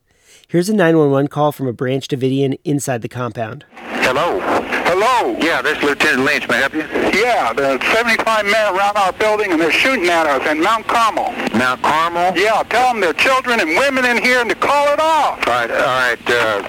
Here's 0.49 0.69
a 0.69 0.75
911 0.75 1.29
call 1.29 1.53
from 1.53 1.69
a 1.69 1.73
Branch 1.73 2.07
Davidian 2.09 2.59
inside 2.65 3.03
the 3.03 3.09
compound. 3.09 3.65
Hello. 3.73 4.76
Hello. 4.87 5.37
Yeah, 5.41 5.63
this 5.63 5.77
is 5.79 5.83
Lieutenant 5.83 6.25
Lynch. 6.25 6.49
May 6.49 6.55
I 6.55 6.59
help 6.59 6.75
you? 6.75 6.87
Yeah, 7.21 7.53
there's 7.53 7.83
75 7.93 8.45
men 8.47 8.73
around 8.73 8.97
our 8.97 9.13
building 9.13 9.51
and 9.51 9.61
they're 9.61 9.73
shooting 9.73 10.07
at 10.07 10.27
us 10.29 10.49
in 10.49 10.63
Mount 10.63 10.87
Carmel. 10.87 11.33
Mount 11.59 11.83
Carmel? 11.83 12.39
Yeah, 12.39 12.63
tell 12.63 12.93
them 12.93 13.01
there 13.01 13.11
are 13.11 13.15
children 13.15 13.59
and 13.59 13.71
women 13.71 14.05
in 14.05 14.23
here 14.23 14.41
and 14.41 14.49
to 14.49 14.55
call 14.55 14.87
it 14.93 15.01
off. 15.01 15.45
All 15.45 15.53
right, 15.53 15.71
all 15.73 15.77
right. 15.79 16.31
Uh, 16.31 16.63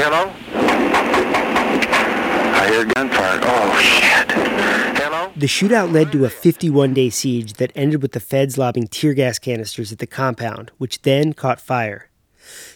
hello? 0.00 0.32
I 2.56 2.68
hear 2.70 2.86
gunfire. 2.86 3.40
Oh, 3.42 3.78
shit. 3.78 4.32
Hello? 4.96 5.30
The 5.36 5.46
shootout 5.46 5.92
led 5.92 6.10
to 6.12 6.24
a 6.24 6.30
51 6.30 6.94
day 6.94 7.10
siege 7.10 7.52
that 7.54 7.70
ended 7.74 8.00
with 8.00 8.12
the 8.12 8.20
feds 8.20 8.56
lobbing 8.56 8.86
tear 8.86 9.12
gas 9.12 9.38
canisters 9.38 9.92
at 9.92 9.98
the 9.98 10.06
compound, 10.06 10.70
which 10.78 11.02
then 11.02 11.34
caught 11.34 11.60
fire. 11.60 12.08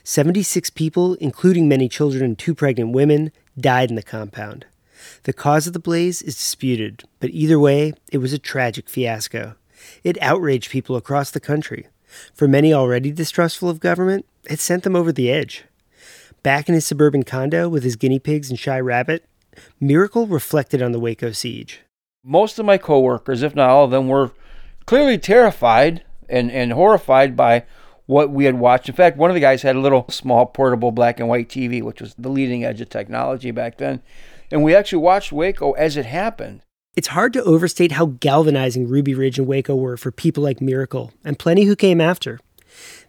76 0.04 0.68
people, 0.68 1.14
including 1.14 1.66
many 1.66 1.88
children 1.88 2.22
and 2.22 2.38
two 2.38 2.54
pregnant 2.54 2.92
women, 2.92 3.32
died 3.58 3.90
in 3.90 3.96
the 3.96 4.02
compound. 4.02 4.66
The 5.24 5.32
cause 5.32 5.66
of 5.66 5.72
the 5.72 5.78
blaze 5.78 6.22
is 6.22 6.34
disputed, 6.34 7.04
but 7.20 7.30
either 7.30 7.58
way, 7.58 7.92
it 8.10 8.18
was 8.18 8.32
a 8.32 8.38
tragic 8.38 8.88
fiasco. 8.88 9.54
It 10.02 10.20
outraged 10.22 10.70
people 10.70 10.96
across 10.96 11.30
the 11.30 11.40
country. 11.40 11.86
For 12.34 12.48
many 12.48 12.72
already 12.72 13.10
distrustful 13.10 13.68
of 13.68 13.80
government, 13.80 14.26
it 14.48 14.60
sent 14.60 14.84
them 14.84 14.96
over 14.96 15.12
the 15.12 15.30
edge. 15.30 15.64
Back 16.42 16.68
in 16.68 16.74
his 16.74 16.86
suburban 16.86 17.24
condo 17.24 17.68
with 17.68 17.82
his 17.82 17.96
guinea 17.96 18.18
pigs 18.18 18.50
and 18.50 18.58
shy 18.58 18.78
rabbit, 18.80 19.24
Miracle 19.80 20.26
reflected 20.26 20.82
on 20.82 20.92
the 20.92 21.00
Waco 21.00 21.32
siege. 21.32 21.80
Most 22.24 22.58
of 22.58 22.66
my 22.66 22.78
coworkers, 22.78 23.42
if 23.42 23.54
not 23.54 23.70
all 23.70 23.84
of 23.84 23.90
them, 23.90 24.08
were 24.08 24.32
clearly 24.84 25.18
terrified 25.18 26.04
and, 26.28 26.50
and 26.50 26.72
horrified 26.72 27.36
by 27.36 27.64
what 28.06 28.30
we 28.30 28.44
had 28.44 28.58
watched. 28.58 28.88
In 28.88 28.94
fact, 28.94 29.16
one 29.16 29.30
of 29.30 29.34
the 29.34 29.40
guys 29.40 29.62
had 29.62 29.76
a 29.76 29.80
little 29.80 30.06
small 30.08 30.46
portable 30.46 30.92
black 30.92 31.20
and 31.20 31.28
white 31.28 31.48
TV, 31.48 31.82
which 31.82 32.00
was 32.00 32.14
the 32.14 32.28
leading 32.28 32.64
edge 32.64 32.80
of 32.80 32.88
technology 32.88 33.50
back 33.50 33.78
then. 33.78 34.00
And 34.50 34.62
we 34.62 34.74
actually 34.74 35.02
watched 35.02 35.32
Waco 35.32 35.72
as 35.72 35.96
it 35.96 36.06
happened. 36.06 36.62
It's 36.96 37.08
hard 37.08 37.32
to 37.34 37.44
overstate 37.44 37.92
how 37.92 38.06
galvanizing 38.06 38.88
Ruby 38.88 39.14
Ridge 39.14 39.38
and 39.38 39.46
Waco 39.46 39.76
were 39.76 39.96
for 39.96 40.10
people 40.10 40.42
like 40.42 40.60
Miracle 40.60 41.12
and 41.24 41.38
plenty 41.38 41.64
who 41.64 41.76
came 41.76 42.00
after. 42.00 42.40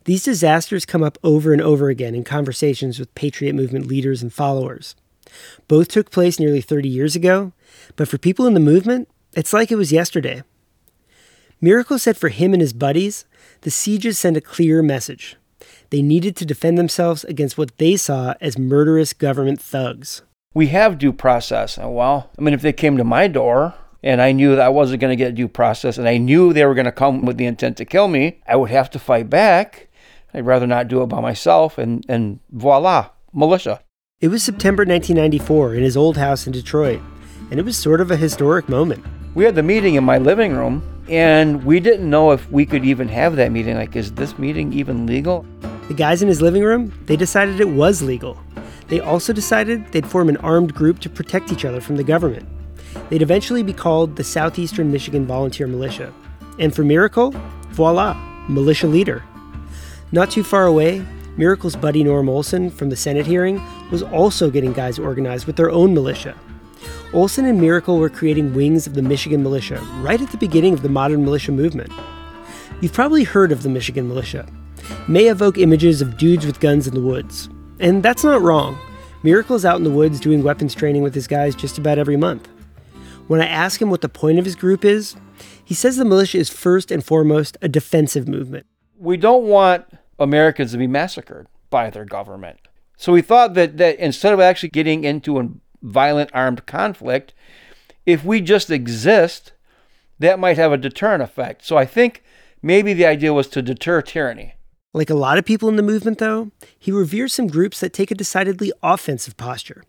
These 0.03 0.23
disasters 0.23 0.85
come 0.85 1.03
up 1.03 1.17
over 1.23 1.53
and 1.53 1.61
over 1.61 1.89
again 1.89 2.15
in 2.15 2.23
conversations 2.23 2.99
with 2.99 3.13
Patriot 3.15 3.53
Movement 3.53 3.87
leaders 3.87 4.21
and 4.21 4.33
followers. 4.33 4.95
Both 5.67 5.89
took 5.89 6.11
place 6.11 6.39
nearly 6.39 6.61
30 6.61 6.89
years 6.89 7.15
ago, 7.15 7.53
but 7.95 8.07
for 8.07 8.17
people 8.17 8.45
in 8.47 8.53
the 8.53 8.59
movement, 8.59 9.09
it's 9.33 9.53
like 9.53 9.71
it 9.71 9.75
was 9.75 9.91
yesterday. 9.91 10.43
Miracle 11.59 11.99
said 11.99 12.17
for 12.17 12.29
him 12.29 12.53
and 12.53 12.61
his 12.61 12.73
buddies, 12.73 13.25
the 13.61 13.71
sieges 13.71 14.17
sent 14.17 14.37
a 14.37 14.41
clear 14.41 14.81
message. 14.81 15.35
They 15.89 16.01
needed 16.01 16.35
to 16.37 16.45
defend 16.45 16.77
themselves 16.77 17.23
against 17.23 17.57
what 17.57 17.77
they 17.77 17.95
saw 17.95 18.33
as 18.41 18.57
murderous 18.57 19.13
government 19.13 19.61
thugs. 19.61 20.21
We 20.53 20.67
have 20.67 20.97
due 20.97 21.13
process. 21.13 21.77
And 21.77 21.95
well, 21.95 22.29
I 22.37 22.41
mean, 22.41 22.53
if 22.53 22.61
they 22.61 22.73
came 22.73 22.97
to 22.97 23.03
my 23.03 23.27
door 23.27 23.75
and 24.03 24.21
I 24.21 24.31
knew 24.31 24.55
that 24.55 24.65
I 24.65 24.69
wasn't 24.69 25.01
going 25.01 25.17
to 25.17 25.23
get 25.23 25.35
due 25.35 25.47
process 25.47 25.97
and 25.97 26.07
I 26.07 26.17
knew 26.17 26.51
they 26.51 26.65
were 26.65 26.73
going 26.73 26.85
to 26.85 26.91
come 26.91 27.25
with 27.25 27.37
the 27.37 27.45
intent 27.45 27.77
to 27.77 27.85
kill 27.85 28.07
me, 28.07 28.41
I 28.47 28.55
would 28.55 28.69
have 28.69 28.89
to 28.91 28.99
fight 28.99 29.29
back. 29.29 29.89
I'd 30.33 30.45
rather 30.45 30.67
not 30.67 30.87
do 30.87 31.01
it 31.03 31.07
by 31.07 31.21
myself. 31.21 31.77
And, 31.77 32.05
and 32.09 32.39
voila, 32.51 33.09
militia. 33.33 33.81
It 34.19 34.29
was 34.29 34.41
September 34.41 34.81
1994 34.81 35.75
in 35.75 35.83
his 35.83 35.95
old 35.95 36.17
house 36.17 36.47
in 36.47 36.51
Detroit, 36.51 37.01
and 37.51 37.59
it 37.59 37.63
was 37.63 37.77
sort 37.77 38.01
of 38.01 38.09
a 38.09 38.17
historic 38.17 38.67
moment. 38.67 39.05
We 39.35 39.43
had 39.43 39.53
the 39.53 39.61
meeting 39.61 39.93
in 39.93 40.03
my 40.03 40.17
living 40.17 40.53
room, 40.53 40.81
and 41.09 41.63
we 41.63 41.79
didn't 41.79 42.09
know 42.09 42.31
if 42.31 42.49
we 42.51 42.65
could 42.65 42.83
even 42.85 43.07
have 43.07 43.35
that 43.37 43.51
meeting. 43.51 43.75
Like, 43.75 43.95
is 43.95 44.11
this 44.13 44.37
meeting 44.37 44.73
even 44.73 45.05
legal? 45.05 45.45
The 45.87 45.93
guys 45.93 46.21
in 46.21 46.27
his 46.27 46.41
living 46.41 46.63
room, 46.63 46.93
they 47.05 47.15
decided 47.15 47.59
it 47.59 47.69
was 47.69 48.01
legal. 48.01 48.37
They 48.87 48.99
also 48.99 49.33
decided 49.33 49.91
they'd 49.91 50.07
form 50.07 50.29
an 50.29 50.37
armed 50.37 50.73
group 50.73 50.99
to 50.99 51.09
protect 51.09 51.51
each 51.51 51.65
other 51.65 51.81
from 51.81 51.97
the 51.97 52.03
government. 52.03 52.47
They'd 53.09 53.21
eventually 53.21 53.63
be 53.63 53.73
called 53.73 54.15
the 54.15 54.23
Southeastern 54.23 54.91
Michigan 54.91 55.25
Volunteer 55.25 55.67
Militia. 55.67 56.13
And 56.59 56.73
for 56.73 56.83
Miracle, 56.83 57.31
voila, 57.69 58.13
militia 58.47 58.87
leader. 58.87 59.23
Not 60.11 60.31
too 60.31 60.43
far 60.43 60.65
away, 60.65 61.05
Miracle's 61.37 61.75
buddy 61.75 62.03
Norm 62.03 62.29
Olson 62.29 62.69
from 62.69 62.89
the 62.89 62.95
Senate 62.95 63.27
hearing 63.27 63.61
was 63.91 64.03
also 64.03 64.49
getting 64.49 64.73
guys 64.73 64.97
organized 64.97 65.45
with 65.45 65.55
their 65.55 65.69
own 65.69 65.93
militia. 65.93 66.35
Olson 67.13 67.45
and 67.45 67.61
Miracle 67.61 67.99
were 67.99 68.09
creating 68.09 68.53
wings 68.53 68.85
of 68.85 68.93
the 68.93 69.01
Michigan 69.01 69.41
militia 69.41 69.79
right 70.01 70.21
at 70.21 70.29
the 70.29 70.37
beginning 70.37 70.73
of 70.73 70.81
the 70.81 70.89
modern 70.89 71.23
militia 71.23 71.53
movement. 71.53 71.89
You've 72.81 72.91
probably 72.91 73.23
heard 73.23 73.53
of 73.53 73.63
the 73.63 73.69
Michigan 73.69 74.09
militia. 74.09 74.45
It 74.89 75.09
may 75.09 75.27
evoke 75.27 75.57
images 75.57 76.01
of 76.01 76.17
dudes 76.17 76.45
with 76.45 76.59
guns 76.59 76.85
in 76.85 76.93
the 76.93 77.01
woods. 77.01 77.47
And 77.79 78.03
that's 78.03 78.25
not 78.25 78.41
wrong. 78.41 78.77
Miracle's 79.23 79.63
out 79.63 79.77
in 79.77 79.85
the 79.85 79.89
woods 79.89 80.19
doing 80.19 80.43
weapons 80.43 80.75
training 80.75 81.01
with 81.01 81.15
his 81.15 81.27
guys 81.27 81.55
just 81.55 81.77
about 81.77 81.97
every 81.97 82.17
month. 82.17 82.49
When 83.27 83.39
I 83.39 83.47
ask 83.47 83.81
him 83.81 83.89
what 83.89 84.01
the 84.01 84.09
point 84.09 84.37
of 84.37 84.45
his 84.45 84.55
group 84.55 84.83
is, 84.83 85.15
he 85.63 85.73
says 85.73 85.95
the 85.95 86.03
militia 86.03 86.39
is 86.39 86.49
first 86.49 86.91
and 86.91 87.03
foremost 87.03 87.57
a 87.61 87.69
defensive 87.69 88.27
movement. 88.27 88.65
We 88.97 89.15
don't 89.15 89.45
want 89.45 89.85
Americans 90.19 90.73
to 90.73 90.77
be 90.77 90.87
massacred 90.87 91.47
by 91.69 91.89
their 91.89 92.05
government. 92.05 92.59
So 92.97 93.13
we 93.13 93.21
thought 93.21 93.53
that, 93.53 93.77
that 93.77 93.97
instead 93.99 94.33
of 94.33 94.39
actually 94.39 94.69
getting 94.69 95.03
into 95.03 95.39
a 95.39 95.49
violent 95.81 96.29
armed 96.33 96.65
conflict, 96.65 97.33
if 98.05 98.23
we 98.23 98.41
just 98.41 98.69
exist, 98.69 99.51
that 100.19 100.39
might 100.39 100.57
have 100.57 100.71
a 100.71 100.77
deterrent 100.77 101.23
effect. 101.23 101.65
So 101.65 101.77
I 101.77 101.85
think 101.85 102.23
maybe 102.61 102.93
the 102.93 103.05
idea 103.05 103.33
was 103.33 103.47
to 103.49 103.61
deter 103.61 104.01
tyranny. 104.01 104.55
Like 104.93 105.09
a 105.09 105.15
lot 105.15 105.37
of 105.37 105.45
people 105.45 105.69
in 105.69 105.75
the 105.75 105.83
movement, 105.83 106.17
though, 106.17 106.51
he 106.77 106.91
reveres 106.91 107.33
some 107.33 107.47
groups 107.47 107.79
that 107.81 107.93
take 107.93 108.09
a 108.09 108.15
decidedly 108.15 108.71
offensive 108.81 109.37
posture, 109.37 109.83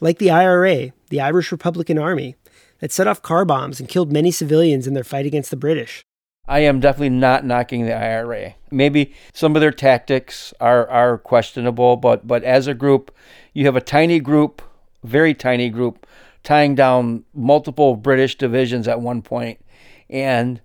like 0.00 0.18
the 0.18 0.30
IRA, 0.30 0.92
the 1.08 1.20
Irish 1.20 1.50
Republican 1.50 1.98
Army, 1.98 2.36
that 2.80 2.92
set 2.92 3.06
off 3.06 3.22
car 3.22 3.44
bombs 3.44 3.80
and 3.80 3.88
killed 3.88 4.12
many 4.12 4.30
civilians 4.30 4.86
in 4.86 4.94
their 4.94 5.04
fight 5.04 5.26
against 5.26 5.50
the 5.50 5.56
British. 5.56 6.02
I 6.46 6.60
am 6.60 6.80
definitely 6.80 7.10
not 7.10 7.44
knocking 7.44 7.86
the 7.86 7.94
IRA. 7.94 8.54
Maybe 8.70 9.14
some 9.32 9.56
of 9.56 9.60
their 9.60 9.70
tactics 9.70 10.52
are, 10.60 10.88
are 10.88 11.18
questionable, 11.18 11.96
but, 11.96 12.26
but 12.26 12.42
as 12.42 12.66
a 12.66 12.74
group, 12.74 13.14
you 13.54 13.64
have 13.66 13.76
a 13.76 13.80
tiny 13.80 14.20
group, 14.20 14.60
very 15.04 15.34
tiny 15.34 15.68
group, 15.70 16.06
tying 16.42 16.74
down 16.74 17.24
multiple 17.34 17.96
British 17.96 18.36
divisions 18.36 18.88
at 18.88 19.00
one 19.00 19.22
point, 19.22 19.60
and 20.08 20.60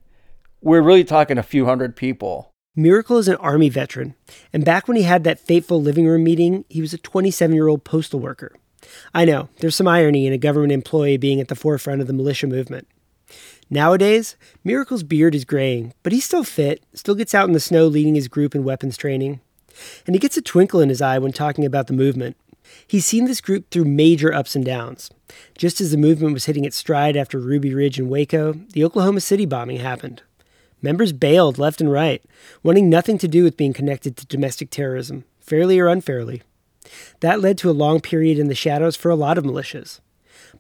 we're 0.62 0.82
really 0.82 1.04
talking 1.04 1.38
a 1.38 1.44
few 1.44 1.66
hundred 1.66 1.96
people. 1.96 2.52
Miracle 2.76 3.18
is 3.18 3.28
an 3.28 3.38
Army 3.38 3.70
veteran, 3.70 4.16
and 4.54 4.64
back 4.64 4.88
when 4.88 4.98
he 4.98 5.04
had 5.04 5.24
that 5.24 5.40
fateful 5.40 5.82
living 5.82 6.06
room 6.06 6.24
meeting, 6.24 6.66
he 6.70 6.82
was 6.82 6.94
a 6.94 6.98
27 6.98 7.56
year 7.56 7.68
old 7.68 7.84
postal 7.84 8.20
worker. 8.20 8.54
I 9.14 9.26
know, 9.26 9.50
there's 9.60 9.76
some 9.76 9.88
irony 9.88 10.28
in 10.28 10.34
a 10.34 10.38
government 10.38 10.72
employee 10.72 11.18
being 11.18 11.42
at 11.42 11.48
the 11.48 11.56
forefront 11.56 12.02
of 12.02 12.08
the 12.08 12.14
militia 12.14 12.48
movement. 12.48 12.88
Nowadays, 13.70 14.38
Miracle's 14.64 15.04
beard 15.04 15.36
is 15.36 15.44
graying, 15.44 15.94
but 16.04 16.14
he's 16.14 16.24
still 16.24 16.44
fit, 16.44 16.84
still 16.94 17.16
gets 17.16 17.36
out 17.36 17.48
in 17.48 17.54
the 17.54 17.60
snow 17.60 17.88
leading 17.88 18.16
his 18.16 18.30
group 18.30 18.56
in 18.56 18.64
weapons 18.64 18.96
training. 18.96 19.42
And 20.06 20.16
he 20.16 20.20
gets 20.20 20.38
a 20.38 20.42
twinkle 20.42 20.80
in 20.80 20.90
his 20.90 21.02
eye 21.02 21.20
when 21.20 21.34
talking 21.34 21.66
about 21.66 21.88
the 21.88 21.94
movement. 21.94 22.38
He's 22.86 23.06
seen 23.06 23.26
this 23.26 23.42
group 23.42 23.70
through 23.70 23.86
major 23.86 24.34
ups 24.34 24.56
and 24.56 24.66
downs. 24.66 25.10
Just 25.58 25.82
as 25.82 25.92
the 25.92 25.98
movement 25.98 26.34
was 26.34 26.46
hitting 26.46 26.66
its 26.66 26.78
stride 26.78 27.18
after 27.18 27.40
Ruby 27.40 27.74
Ridge 27.74 28.00
and 28.00 28.10
Waco, 28.10 28.54
the 28.74 28.84
Oklahoma 28.84 29.22
City 29.22 29.46
bombing 29.46 29.78
happened. 29.78 30.22
Members 30.82 31.12
bailed 31.12 31.58
left 31.58 31.82
and 31.82 31.92
right, 31.92 32.24
wanting 32.64 32.90
nothing 32.90 33.18
to 33.18 33.28
do 33.28 33.44
with 33.44 33.58
being 33.58 33.74
connected 33.74 34.16
to 34.18 34.28
domestic 34.28 34.70
terrorism, 34.70 35.26
fairly 35.40 35.80
or 35.80 35.88
unfairly. 35.88 36.44
That 37.20 37.42
led 37.42 37.58
to 37.60 37.70
a 37.70 37.72
long 37.72 38.00
period 38.00 38.40
in 38.40 38.48
the 38.48 38.56
shadows 38.56 38.96
for 38.96 39.10
a 39.10 39.16
lot 39.16 39.38
of 39.38 39.44
militias. 39.44 40.00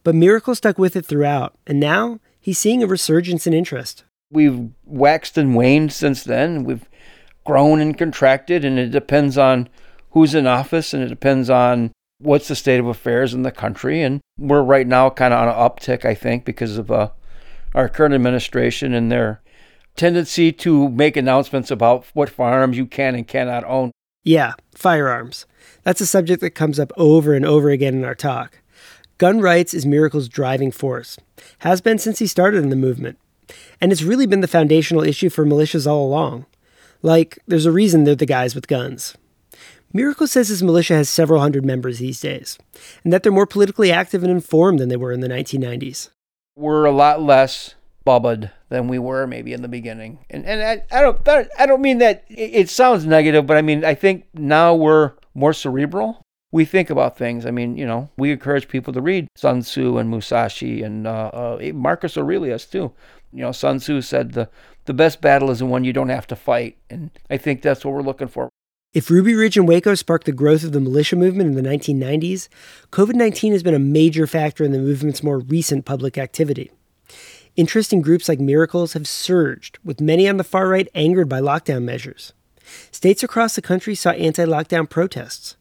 But 0.03 0.15
Miracle 0.15 0.55
stuck 0.55 0.77
with 0.77 0.95
it 0.95 1.05
throughout, 1.05 1.55
and 1.65 1.79
now 1.79 2.19
he's 2.39 2.57
seeing 2.57 2.83
a 2.83 2.87
resurgence 2.87 3.47
in 3.47 3.53
interest. 3.53 4.03
We've 4.31 4.69
waxed 4.85 5.37
and 5.37 5.55
waned 5.55 5.93
since 5.93 6.23
then. 6.23 6.63
We've 6.63 6.89
grown 7.45 7.79
and 7.79 7.97
contracted, 7.97 8.65
and 8.65 8.77
it 8.77 8.91
depends 8.91 9.37
on 9.37 9.69
who's 10.17 10.33
in 10.33 10.47
office 10.47 10.93
and 10.95 11.03
it 11.03 11.09
depends 11.09 11.47
on 11.47 11.91
what's 12.19 12.47
the 12.47 12.55
state 12.55 12.79
of 12.79 12.87
affairs 12.87 13.33
in 13.33 13.43
the 13.43 13.51
country. 13.51 14.01
And 14.01 14.21
we're 14.37 14.61
right 14.61 14.87
now 14.87 15.09
kind 15.09 15.33
of 15.33 15.39
on 15.41 15.47
an 15.47 15.55
uptick, 15.55 16.05
I 16.05 16.13
think, 16.13 16.45
because 16.45 16.77
of 16.77 16.91
uh, 16.91 17.09
our 17.75 17.89
current 17.89 18.13
administration 18.13 18.93
and 18.93 19.11
their 19.11 19.41
tendency 19.95 20.51
to 20.51 20.89
make 20.89 21.17
announcements 21.17 21.71
about 21.71 22.05
what 22.13 22.29
firearms 22.29 22.77
you 22.77 22.85
can 22.85 23.15
and 23.15 23.27
cannot 23.27 23.63
own. 23.65 23.91
Yeah, 24.23 24.53
firearms. 24.75 25.45
That's 25.83 26.01
a 26.01 26.05
subject 26.05 26.41
that 26.41 26.51
comes 26.51 26.79
up 26.79 26.91
over 26.97 27.33
and 27.33 27.45
over 27.45 27.69
again 27.69 27.95
in 27.95 28.05
our 28.05 28.15
talk. 28.15 28.59
Gun 29.17 29.39
rights 29.39 29.73
is 29.73 29.85
Miracle's 29.85 30.29
driving 30.29 30.71
force, 30.71 31.17
has 31.59 31.81
been 31.81 31.97
since 31.97 32.19
he 32.19 32.27
started 32.27 32.61
in 32.61 32.69
the 32.69 32.75
movement. 32.75 33.17
And 33.81 33.91
it's 33.91 34.03
really 34.03 34.27
been 34.27 34.41
the 34.41 34.47
foundational 34.47 35.03
issue 35.03 35.29
for 35.29 35.45
militias 35.45 35.87
all 35.87 36.05
along. 36.05 36.45
Like, 37.01 37.39
there's 37.47 37.65
a 37.65 37.71
reason 37.71 38.03
they're 38.03 38.15
the 38.15 38.25
guys 38.25 38.53
with 38.53 38.67
guns. 38.67 39.15
Miracle 39.97 40.27
says 40.27 40.49
his 40.49 40.61
militia 40.61 40.93
has 40.93 41.09
several 41.09 41.41
hundred 41.41 41.65
members 41.65 41.97
these 41.97 42.21
days, 42.21 42.59
and 43.03 43.11
that 43.11 43.23
they're 43.23 43.31
more 43.31 43.47
politically 43.47 43.91
active 43.91 44.21
and 44.21 44.31
informed 44.31 44.77
than 44.77 44.89
they 44.89 44.95
were 44.95 45.11
in 45.11 45.21
the 45.21 45.27
1990s. 45.27 46.09
We're 46.55 46.85
a 46.85 46.91
lot 46.91 47.23
less 47.23 47.73
bubbed 48.05 48.51
than 48.69 48.87
we 48.89 48.99
were 48.99 49.25
maybe 49.25 49.53
in 49.53 49.63
the 49.63 49.67
beginning. 49.67 50.19
And 50.29 50.45
and 50.45 50.61
I, 50.61 50.83
I 50.95 51.01
don't 51.01 51.27
I 51.57 51.65
don't 51.65 51.81
mean 51.81 51.97
that 51.97 52.25
it 52.29 52.69
sounds 52.69 53.07
negative, 53.07 53.47
but 53.47 53.57
I 53.57 53.63
mean 53.63 53.83
I 53.83 53.95
think 53.95 54.27
now 54.35 54.75
we're 54.75 55.13
more 55.33 55.51
cerebral. 55.51 56.21
We 56.51 56.63
think 56.63 56.91
about 56.91 57.17
things. 57.17 57.47
I 57.47 57.51
mean, 57.51 57.75
you 57.75 57.87
know, 57.87 58.11
we 58.17 58.31
encourage 58.31 58.67
people 58.67 58.93
to 58.93 59.01
read 59.01 59.27
Sun 59.35 59.61
Tzu 59.61 59.97
and 59.97 60.11
Musashi 60.11 60.83
and 60.83 61.07
uh, 61.07 61.31
uh, 61.33 61.71
Marcus 61.73 62.19
Aurelius 62.19 62.67
too. 62.67 62.93
You 63.33 63.41
know, 63.41 63.51
Sun 63.51 63.79
Tzu 63.79 64.01
said 64.01 64.33
the 64.33 64.47
the 64.85 64.93
best 64.93 65.21
battle 65.21 65.49
is 65.49 65.57
the 65.57 65.65
one 65.65 65.83
you 65.83 65.91
don't 65.91 66.09
have 66.09 66.27
to 66.27 66.35
fight, 66.35 66.77
and 66.87 67.09
I 67.31 67.37
think 67.37 67.63
that's 67.63 67.83
what 67.83 67.95
we're 67.95 68.03
looking 68.03 68.27
for. 68.27 68.49
If 68.93 69.11
Ruby 69.11 69.35
Ridge 69.35 69.57
and 69.57 69.67
Waco 69.67 69.95
sparked 69.95 70.25
the 70.25 70.31
growth 70.31 70.63
of 70.63 70.71
the 70.71 70.79
militia 70.79 71.17
movement 71.17 71.49
in 71.49 71.61
the 71.61 71.69
1990s, 71.69 72.47
COVID 72.89 73.15
19 73.15 73.51
has 73.51 73.61
been 73.61 73.73
a 73.73 73.79
major 73.79 74.25
factor 74.25 74.63
in 74.63 74.71
the 74.71 74.79
movement's 74.79 75.21
more 75.21 75.39
recent 75.39 75.83
public 75.83 76.17
activity. 76.17 76.71
Interest 77.57 77.91
in 77.91 78.01
groups 78.01 78.29
like 78.29 78.39
Miracles 78.39 78.93
have 78.93 79.05
surged, 79.05 79.77
with 79.83 79.99
many 79.99 80.29
on 80.29 80.37
the 80.37 80.43
far 80.43 80.69
right 80.69 80.87
angered 80.95 81.27
by 81.27 81.41
lockdown 81.41 81.83
measures. 81.83 82.31
States 82.89 83.23
across 83.23 83.55
the 83.55 83.61
country 83.61 83.93
saw 83.93 84.11
anti 84.11 84.45
lockdown 84.45 84.89
protests. 84.89 85.57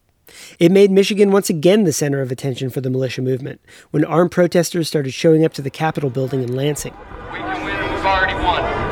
It 0.61 0.71
made 0.71 0.93
Michigan 0.93 1.33
once 1.33 1.51
again 1.51 1.83
the 1.83 1.93
center 1.93 2.21
of 2.21 2.31
attention 2.31 2.71
for 2.71 2.81
the 2.81 2.91
militia 2.91 3.23
movement 3.23 3.61
when 3.91 4.05
armed 4.05 4.31
protesters 4.31 4.87
started 4.87 5.13
showing 5.13 5.45
up 5.45 5.53
to 5.55 5.63
the 5.63 5.71
Capitol 5.71 6.11
building 6.11 6.45
in 6.45 6.55
Lansing. 6.55 6.95
We 7.33 7.39
can 7.39 7.65
win, 7.65 7.93
we've 7.93 8.07
already 8.07 8.35
won. 8.35 8.86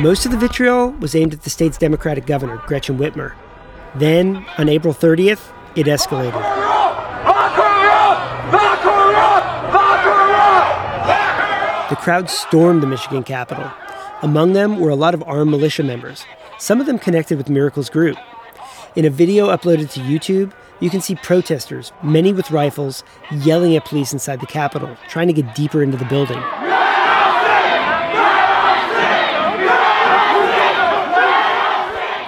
Most 0.00 0.24
of 0.24 0.30
the 0.30 0.38
vitriol 0.38 0.92
was 0.92 1.14
aimed 1.14 1.34
at 1.34 1.42
the 1.42 1.50
state's 1.50 1.76
Democratic 1.76 2.24
governor, 2.24 2.56
Gretchen 2.66 2.96
Whitmer. 2.96 3.34
Then, 3.94 4.46
on 4.56 4.70
April 4.70 4.94
30th, 4.94 5.52
it 5.76 5.84
escalated. 5.84 6.40
The 11.90 11.96
crowd 11.96 12.30
stormed 12.30 12.82
the 12.82 12.86
Michigan 12.86 13.22
Capitol. 13.22 13.70
Among 14.22 14.54
them 14.54 14.80
were 14.80 14.88
a 14.88 14.94
lot 14.94 15.12
of 15.12 15.22
armed 15.24 15.50
militia 15.50 15.82
members, 15.82 16.24
some 16.58 16.80
of 16.80 16.86
them 16.86 16.98
connected 16.98 17.36
with 17.36 17.50
Miracle's 17.50 17.90
group. 17.90 18.16
In 18.96 19.04
a 19.04 19.10
video 19.10 19.54
uploaded 19.54 19.90
to 19.92 20.00
YouTube, 20.00 20.54
you 20.80 20.88
can 20.88 21.02
see 21.02 21.14
protesters, 21.16 21.92
many 22.02 22.32
with 22.32 22.50
rifles, 22.50 23.04
yelling 23.30 23.76
at 23.76 23.84
police 23.84 24.14
inside 24.14 24.40
the 24.40 24.46
Capitol, 24.46 24.96
trying 25.10 25.26
to 25.26 25.34
get 25.34 25.54
deeper 25.54 25.82
into 25.82 25.98
the 25.98 26.06
building. 26.06 26.42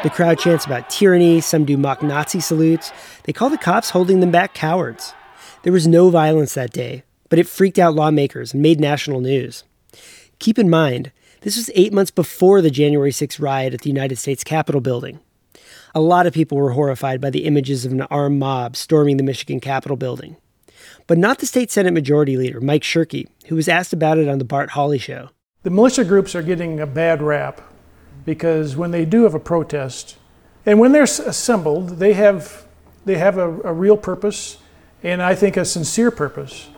The 0.02 0.10
crowd 0.10 0.40
chants 0.40 0.66
about 0.66 0.90
tyranny, 0.90 1.40
some 1.40 1.64
do 1.64 1.76
mock 1.76 2.02
Nazi 2.02 2.40
salutes. 2.40 2.90
They 3.22 3.32
call 3.32 3.50
the 3.50 3.56
cops 3.56 3.90
holding 3.90 4.18
them 4.18 4.32
back 4.32 4.52
cowards. 4.52 5.14
There 5.62 5.72
was 5.72 5.86
no 5.86 6.10
violence 6.10 6.54
that 6.54 6.72
day, 6.72 7.04
but 7.28 7.38
it 7.38 7.46
freaked 7.46 7.78
out 7.78 7.94
lawmakers 7.94 8.52
and 8.52 8.60
made 8.60 8.80
national 8.80 9.20
news. 9.20 9.62
Keep 10.40 10.58
in 10.58 10.68
mind, 10.68 11.12
this 11.42 11.56
was 11.56 11.70
eight 11.76 11.92
months 11.92 12.10
before 12.10 12.60
the 12.60 12.70
January 12.70 13.12
6th 13.12 13.40
riot 13.40 13.74
at 13.74 13.82
the 13.82 13.90
United 13.90 14.16
States 14.16 14.42
Capitol 14.42 14.80
building. 14.80 15.20
A 15.94 16.00
lot 16.00 16.26
of 16.26 16.34
people 16.34 16.58
were 16.58 16.72
horrified 16.72 17.20
by 17.20 17.30
the 17.30 17.44
images 17.44 17.84
of 17.84 17.92
an 17.92 18.02
armed 18.02 18.40
mob 18.40 18.74
storming 18.74 19.18
the 19.18 19.22
Michigan 19.22 19.60
Capitol 19.60 19.96
building. 19.96 20.36
But 21.06 21.18
not 21.18 21.38
the 21.38 21.46
state 21.46 21.70
Senate 21.70 21.92
Majority 21.92 22.36
Leader, 22.36 22.60
Mike 22.60 22.82
Shirkey, 22.82 23.28
who 23.46 23.54
was 23.54 23.68
asked 23.68 23.92
about 23.92 24.18
it 24.18 24.28
on 24.28 24.38
the 24.38 24.44
Bart 24.44 24.70
Hawley 24.70 24.98
show. 24.98 25.30
The 25.62 25.70
militia 25.70 26.02
groups 26.02 26.34
are 26.34 26.42
getting 26.42 26.80
a 26.80 26.88
bad 26.88 27.22
rap 27.22 27.71
because 28.24 28.76
when 28.76 28.90
they 28.90 29.04
do 29.04 29.24
have 29.24 29.34
a 29.34 29.40
protest, 29.40 30.16
and 30.64 30.78
when 30.78 30.92
they're 30.92 31.02
assembled, 31.02 31.98
they 31.98 32.12
have 32.12 32.64
they 33.04 33.18
have 33.18 33.36
a, 33.36 33.48
a 33.62 33.72
real 33.72 33.96
purpose, 33.96 34.58
and 35.02 35.20
I 35.20 35.34
think 35.34 35.56
a 35.56 35.64
sincere 35.64 36.10
purpose. 36.10 36.68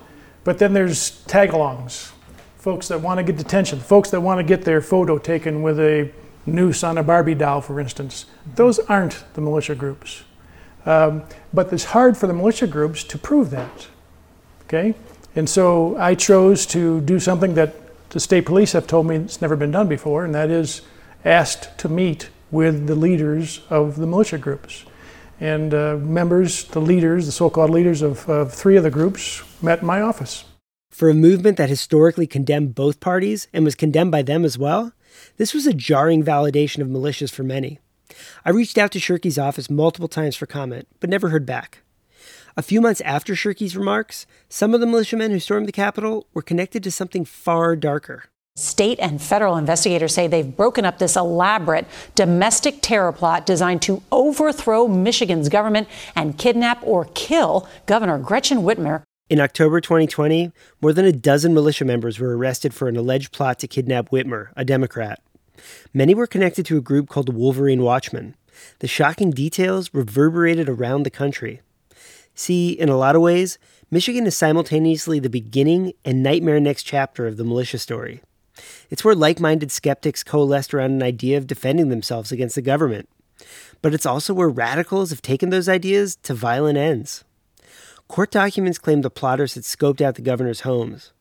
But 0.42 0.58
then 0.58 0.72
there's 0.72 1.22
tag-alongs, 1.24 2.12
folks 2.56 2.88
that 2.88 3.00
want 3.00 3.18
to 3.18 3.24
get 3.24 3.36
detention, 3.36 3.78
folks 3.80 4.10
that 4.10 4.20
want 4.20 4.38
to 4.38 4.44
get 4.44 4.64
their 4.64 4.80
photo 4.80 5.18
taken 5.18 5.62
with 5.62 5.78
a 5.78 6.10
noose 6.46 6.82
on 6.82 6.98
a 6.98 7.02
Barbie 7.02 7.34
doll, 7.34 7.60
for 7.60 7.80
instance. 7.80 8.26
Those 8.54 8.78
aren't 8.78 9.24
the 9.34 9.40
militia 9.40 9.74
groups. 9.74 10.24
Um, 10.86 11.24
but 11.52 11.72
it's 11.72 11.84
hard 11.84 12.16
for 12.16 12.26
the 12.26 12.34
militia 12.34 12.66
groups 12.66 13.04
to 13.04 13.18
prove 13.18 13.50
that. 13.50 13.88
Okay? 14.64 14.94
And 15.36 15.48
so 15.48 15.96
I 15.96 16.14
chose 16.14 16.66
to 16.66 17.00
do 17.00 17.18
something 17.18 17.54
that 17.54 17.74
the 18.10 18.20
state 18.20 18.46
police 18.46 18.72
have 18.72 18.86
told 18.86 19.06
me 19.06 19.16
it's 19.16 19.40
never 19.40 19.56
been 19.56 19.70
done 19.70 19.88
before, 19.88 20.24
and 20.24 20.34
that 20.34 20.50
is 20.50 20.82
asked 21.24 21.76
to 21.78 21.88
meet 21.88 22.28
with 22.50 22.86
the 22.86 22.94
leaders 22.94 23.60
of 23.70 23.96
the 23.96 24.06
militia 24.06 24.38
groups. 24.38 24.84
And 25.40 25.74
uh, 25.74 25.96
members, 25.96 26.64
the 26.64 26.80
leaders, 26.80 27.26
the 27.26 27.32
so 27.32 27.50
called 27.50 27.70
leaders 27.70 28.02
of, 28.02 28.28
of 28.28 28.52
three 28.52 28.76
of 28.76 28.84
the 28.84 28.90
groups, 28.90 29.42
met 29.62 29.80
in 29.80 29.86
my 29.86 30.00
office. 30.00 30.44
For 30.90 31.10
a 31.10 31.14
movement 31.14 31.56
that 31.56 31.68
historically 31.68 32.28
condemned 32.28 32.76
both 32.76 33.00
parties 33.00 33.48
and 33.52 33.64
was 33.64 33.74
condemned 33.74 34.12
by 34.12 34.22
them 34.22 34.44
as 34.44 34.56
well, 34.56 34.92
this 35.38 35.52
was 35.52 35.66
a 35.66 35.74
jarring 35.74 36.22
validation 36.22 36.80
of 36.80 36.88
militias 36.88 37.32
for 37.32 37.42
many. 37.42 37.80
I 38.44 38.50
reached 38.50 38.78
out 38.78 38.92
to 38.92 39.00
Shirkey's 39.00 39.38
office 39.38 39.68
multiple 39.68 40.08
times 40.08 40.36
for 40.36 40.46
comment, 40.46 40.86
but 41.00 41.10
never 41.10 41.30
heard 41.30 41.46
back. 41.46 41.80
A 42.56 42.62
few 42.62 42.80
months 42.80 43.00
after 43.00 43.34
Shirkey's 43.34 43.76
remarks, 43.76 44.26
some 44.48 44.72
of 44.72 44.80
the 44.80 44.86
militiamen 44.86 45.32
who 45.32 45.40
stormed 45.40 45.66
the 45.66 45.72
Capitol 45.72 46.28
were 46.32 46.42
connected 46.42 46.84
to 46.84 46.92
something 46.92 47.24
far 47.24 47.74
darker. 47.74 48.26
State 48.56 49.00
and 49.00 49.20
federal 49.20 49.56
investigators 49.56 50.14
say 50.14 50.28
they've 50.28 50.56
broken 50.56 50.84
up 50.84 50.98
this 50.98 51.16
elaborate 51.16 51.86
domestic 52.14 52.78
terror 52.82 53.10
plot 53.10 53.44
designed 53.44 53.82
to 53.82 54.00
overthrow 54.12 54.86
Michigan's 54.86 55.48
government 55.48 55.88
and 56.14 56.38
kidnap 56.38 56.78
or 56.84 57.08
kill 57.14 57.68
Governor 57.86 58.16
Gretchen 58.16 58.58
Whitmer. 58.58 59.02
In 59.28 59.40
October 59.40 59.80
2020, 59.80 60.52
more 60.80 60.92
than 60.92 61.04
a 61.04 61.10
dozen 61.10 61.52
militia 61.52 61.84
members 61.84 62.20
were 62.20 62.36
arrested 62.36 62.72
for 62.72 62.86
an 62.86 62.96
alleged 62.96 63.32
plot 63.32 63.58
to 63.58 63.66
kidnap 63.66 64.10
Whitmer, 64.10 64.50
a 64.54 64.64
Democrat. 64.64 65.20
Many 65.92 66.14
were 66.14 66.28
connected 66.28 66.64
to 66.66 66.78
a 66.78 66.82
group 66.82 67.08
called 67.08 67.26
the 67.26 67.32
Wolverine 67.32 67.82
Watchmen. 67.82 68.36
The 68.78 68.86
shocking 68.86 69.32
details 69.32 69.92
reverberated 69.92 70.68
around 70.68 71.02
the 71.02 71.10
country. 71.10 71.60
See, 72.36 72.70
in 72.70 72.88
a 72.88 72.96
lot 72.96 73.16
of 73.16 73.22
ways, 73.22 73.58
Michigan 73.90 74.28
is 74.28 74.36
simultaneously 74.36 75.18
the 75.18 75.28
beginning 75.28 75.92
and 76.04 76.22
nightmare 76.22 76.60
next 76.60 76.84
chapter 76.84 77.26
of 77.26 77.36
the 77.36 77.44
militia 77.44 77.78
story. 77.78 78.20
It's 78.90 79.04
where 79.04 79.14
like 79.14 79.40
minded 79.40 79.70
skeptics 79.70 80.22
coalesced 80.22 80.74
around 80.74 80.92
an 80.92 81.02
idea 81.02 81.38
of 81.38 81.46
defending 81.46 81.88
themselves 81.88 82.32
against 82.32 82.54
the 82.54 82.62
government. 82.62 83.08
But 83.82 83.94
it's 83.94 84.06
also 84.06 84.32
where 84.32 84.48
radicals 84.48 85.10
have 85.10 85.22
taken 85.22 85.50
those 85.50 85.68
ideas 85.68 86.16
to 86.22 86.34
violent 86.34 86.78
ends. 86.78 87.24
Court 88.08 88.30
documents 88.30 88.78
claim 88.78 89.02
the 89.02 89.10
plotters 89.10 89.54
had 89.54 89.64
scoped 89.64 90.00
out 90.00 90.14
the 90.14 90.22
governor's 90.22 90.60
homes. 90.60 91.12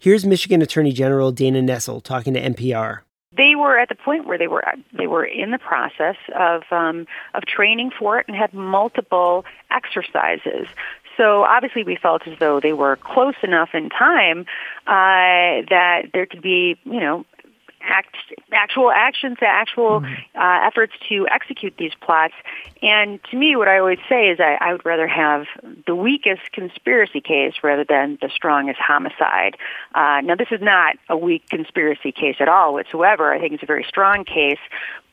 Here's 0.00 0.24
Michigan 0.24 0.62
Attorney 0.62 0.92
General 0.92 1.32
Dana 1.32 1.60
Nessel 1.60 2.02
talking 2.02 2.34
to 2.34 2.40
NPR. 2.40 3.00
They 3.36 3.54
were 3.54 3.78
at 3.78 3.88
the 3.88 3.94
point 3.94 4.26
where 4.26 4.38
they 4.38 4.48
were 4.48 4.64
they 4.92 5.06
were 5.06 5.24
in 5.24 5.52
the 5.52 5.58
process 5.58 6.16
of 6.36 6.62
um, 6.72 7.06
of 7.34 7.44
training 7.44 7.92
for 7.96 8.18
it 8.18 8.26
and 8.26 8.36
had 8.36 8.52
multiple 8.52 9.44
exercises. 9.70 10.66
So 11.20 11.44
obviously 11.44 11.84
we 11.84 11.96
felt 11.96 12.26
as 12.26 12.38
though 12.38 12.60
they 12.60 12.72
were 12.72 12.96
close 12.96 13.34
enough 13.42 13.70
in 13.74 13.90
time 13.90 14.46
uh, 14.86 15.68
that 15.68 16.04
there 16.14 16.24
could 16.24 16.40
be, 16.40 16.78
you 16.84 17.00
know, 17.00 17.26
act, 17.82 18.16
actual 18.52 18.90
actions, 18.90 19.36
actual 19.42 20.02
uh, 20.34 20.58
efforts 20.66 20.94
to 21.10 21.26
execute 21.28 21.74
these 21.78 21.92
plots. 22.00 22.32
And 22.82 23.22
to 23.30 23.36
me, 23.36 23.54
what 23.54 23.68
I 23.68 23.78
always 23.78 23.98
say 24.08 24.28
is 24.28 24.40
I, 24.40 24.56
I 24.60 24.72
would 24.72 24.86
rather 24.86 25.06
have 25.06 25.44
the 25.86 25.94
weakest 25.94 26.52
conspiracy 26.52 27.20
case 27.20 27.54
rather 27.62 27.84
than 27.84 28.16
the 28.22 28.30
strongest 28.34 28.78
homicide. 28.80 29.56
Uh, 29.94 30.22
now, 30.22 30.36
this 30.36 30.48
is 30.50 30.62
not 30.62 30.96
a 31.10 31.18
weak 31.18 31.48
conspiracy 31.50 32.12
case 32.12 32.36
at 32.40 32.48
all 32.48 32.72
whatsoever. 32.72 33.30
I 33.30 33.40
think 33.40 33.52
it's 33.52 33.62
a 33.62 33.66
very 33.66 33.84
strong 33.86 34.24
case. 34.24 34.60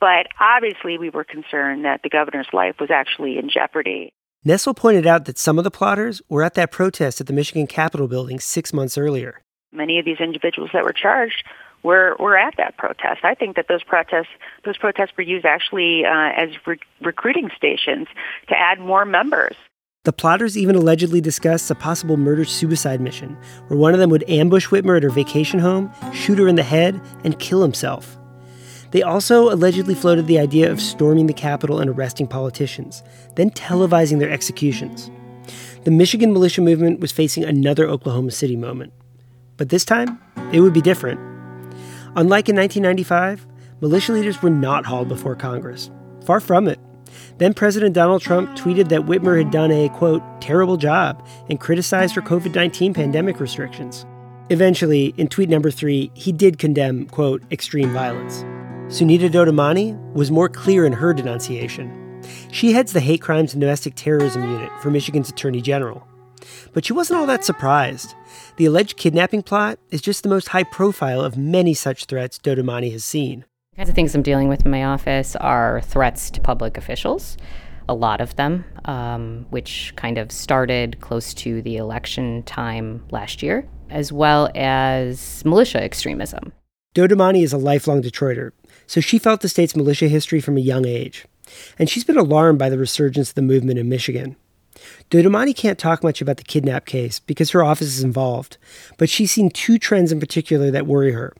But 0.00 0.28
obviously, 0.40 0.96
we 0.96 1.10
were 1.10 1.24
concerned 1.24 1.84
that 1.84 2.02
the 2.02 2.08
governor's 2.08 2.48
life 2.54 2.76
was 2.80 2.90
actually 2.90 3.36
in 3.36 3.50
jeopardy. 3.50 4.12
Nessel 4.46 4.74
pointed 4.74 5.06
out 5.06 5.24
that 5.24 5.38
some 5.38 5.58
of 5.58 5.64
the 5.64 5.70
plotters 5.70 6.22
were 6.28 6.42
at 6.42 6.54
that 6.54 6.70
protest 6.70 7.20
at 7.20 7.26
the 7.26 7.32
Michigan 7.32 7.66
Capitol 7.66 8.06
building 8.06 8.38
six 8.38 8.72
months 8.72 8.96
earlier. 8.96 9.42
Many 9.72 9.98
of 9.98 10.04
these 10.04 10.20
individuals 10.20 10.70
that 10.72 10.84
were 10.84 10.92
charged 10.92 11.44
were 11.82 12.16
were 12.18 12.36
at 12.36 12.54
that 12.56 12.76
protest. 12.76 13.24
I 13.24 13.34
think 13.34 13.56
that 13.56 13.66
those 13.68 13.82
protests 13.82 14.28
those 14.64 14.78
protests 14.78 15.10
were 15.16 15.24
used 15.24 15.44
actually 15.44 16.04
uh, 16.04 16.32
as 16.36 16.50
re- 16.66 16.78
recruiting 17.00 17.50
stations 17.56 18.06
to 18.48 18.58
add 18.58 18.80
more 18.80 19.04
members. 19.04 19.56
The 20.04 20.12
plotters 20.12 20.56
even 20.56 20.76
allegedly 20.76 21.20
discussed 21.20 21.70
a 21.70 21.74
possible 21.74 22.16
murder 22.16 22.44
suicide 22.44 23.00
mission, 23.00 23.36
where 23.66 23.78
one 23.78 23.92
of 23.92 24.00
them 24.00 24.10
would 24.10 24.28
ambush 24.28 24.68
Whitmer 24.68 24.96
at 24.96 25.02
her 25.02 25.10
vacation 25.10 25.58
home, 25.58 25.92
shoot 26.14 26.38
her 26.38 26.48
in 26.48 26.54
the 26.54 26.62
head, 26.62 27.00
and 27.24 27.38
kill 27.38 27.62
himself. 27.62 28.17
They 28.90 29.02
also 29.02 29.52
allegedly 29.52 29.94
floated 29.94 30.26
the 30.26 30.38
idea 30.38 30.70
of 30.70 30.80
storming 30.80 31.26
the 31.26 31.32
Capitol 31.32 31.78
and 31.78 31.90
arresting 31.90 32.26
politicians, 32.26 33.02
then 33.36 33.50
televising 33.50 34.18
their 34.18 34.30
executions. 34.30 35.10
The 35.84 35.90
Michigan 35.90 36.32
militia 36.32 36.60
movement 36.60 37.00
was 37.00 37.12
facing 37.12 37.44
another 37.44 37.86
Oklahoma 37.86 38.30
City 38.30 38.56
moment. 38.56 38.92
But 39.56 39.68
this 39.68 39.84
time, 39.84 40.18
it 40.52 40.60
would 40.60 40.72
be 40.72 40.80
different. 40.80 41.20
Unlike 42.16 42.48
in 42.48 42.56
1995, 42.56 43.46
militia 43.80 44.12
leaders 44.12 44.42
were 44.42 44.50
not 44.50 44.86
hauled 44.86 45.08
before 45.08 45.36
Congress. 45.36 45.90
Far 46.24 46.40
from 46.40 46.66
it. 46.68 46.78
Then 47.38 47.54
President 47.54 47.94
Donald 47.94 48.22
Trump 48.22 48.50
tweeted 48.50 48.88
that 48.88 49.02
Whitmer 49.02 49.38
had 49.38 49.50
done 49.50 49.70
a, 49.70 49.88
quote, 49.90 50.22
terrible 50.40 50.76
job 50.76 51.26
and 51.48 51.60
criticized 51.60 52.14
her 52.14 52.22
COVID 52.22 52.54
19 52.54 52.94
pandemic 52.94 53.40
restrictions. 53.40 54.04
Eventually, 54.50 55.14
in 55.16 55.28
tweet 55.28 55.48
number 55.48 55.70
three, 55.70 56.10
he 56.14 56.32
did 56.32 56.58
condemn, 56.58 57.06
quote, 57.06 57.42
extreme 57.50 57.92
violence. 57.92 58.44
Sunita 58.88 59.28
Doddamani 59.28 60.14
was 60.14 60.30
more 60.30 60.48
clear 60.48 60.86
in 60.86 60.94
her 60.94 61.12
denunciation. 61.12 62.22
She 62.50 62.72
heads 62.72 62.94
the 62.94 63.00
Hate 63.00 63.20
Crimes 63.20 63.52
and 63.52 63.60
Domestic 63.60 63.94
Terrorism 63.94 64.42
Unit 64.42 64.72
for 64.80 64.90
Michigan's 64.90 65.28
Attorney 65.28 65.60
General. 65.60 66.08
But 66.72 66.86
she 66.86 66.94
wasn't 66.94 67.20
all 67.20 67.26
that 67.26 67.44
surprised. 67.44 68.14
The 68.56 68.64
alleged 68.64 68.96
kidnapping 68.96 69.42
plot 69.42 69.78
is 69.90 70.00
just 70.00 70.22
the 70.22 70.30
most 70.30 70.48
high 70.48 70.62
profile 70.62 71.20
of 71.20 71.36
many 71.36 71.74
such 71.74 72.06
threats 72.06 72.38
Doddamani 72.38 72.90
has 72.92 73.04
seen. 73.04 73.44
The 73.72 73.76
kinds 73.76 73.90
of 73.90 73.94
things 73.94 74.14
I'm 74.14 74.22
dealing 74.22 74.48
with 74.48 74.64
in 74.64 74.70
my 74.70 74.84
office 74.84 75.36
are 75.36 75.82
threats 75.82 76.30
to 76.30 76.40
public 76.40 76.78
officials, 76.78 77.36
a 77.90 77.94
lot 77.94 78.22
of 78.22 78.36
them, 78.36 78.64
um, 78.86 79.44
which 79.50 79.92
kind 79.96 80.16
of 80.16 80.32
started 80.32 80.98
close 81.02 81.34
to 81.34 81.60
the 81.60 81.76
election 81.76 82.42
time 82.44 83.04
last 83.10 83.42
year, 83.42 83.68
as 83.90 84.12
well 84.12 84.50
as 84.54 85.44
militia 85.44 85.82
extremism. 85.82 86.54
Doddamani 86.94 87.44
is 87.44 87.52
a 87.52 87.58
lifelong 87.58 88.02
Detroiter, 88.02 88.52
so 88.88 89.00
she 89.00 89.18
felt 89.18 89.42
the 89.42 89.48
state's 89.48 89.76
militia 89.76 90.08
history 90.08 90.40
from 90.40 90.56
a 90.56 90.60
young 90.60 90.84
age. 90.84 91.26
And 91.78 91.88
she's 91.88 92.04
been 92.04 92.18
alarmed 92.18 92.58
by 92.58 92.68
the 92.68 92.78
resurgence 92.78 93.28
of 93.28 93.34
the 93.36 93.42
movement 93.42 93.78
in 93.78 93.88
Michigan. 93.88 94.34
Doddamani 95.10 95.54
can't 95.54 95.78
talk 95.78 96.02
much 96.02 96.20
about 96.20 96.38
the 96.38 96.42
kidnap 96.42 96.86
case 96.86 97.20
because 97.20 97.50
her 97.50 97.62
office 97.62 97.88
is 97.88 98.02
involved, 98.02 98.58
but 98.96 99.08
she's 99.08 99.30
seen 99.30 99.50
two 99.50 99.78
trends 99.78 100.10
in 100.10 100.18
particular 100.18 100.70
that 100.70 100.86
worry 100.86 101.12
her. 101.12 101.34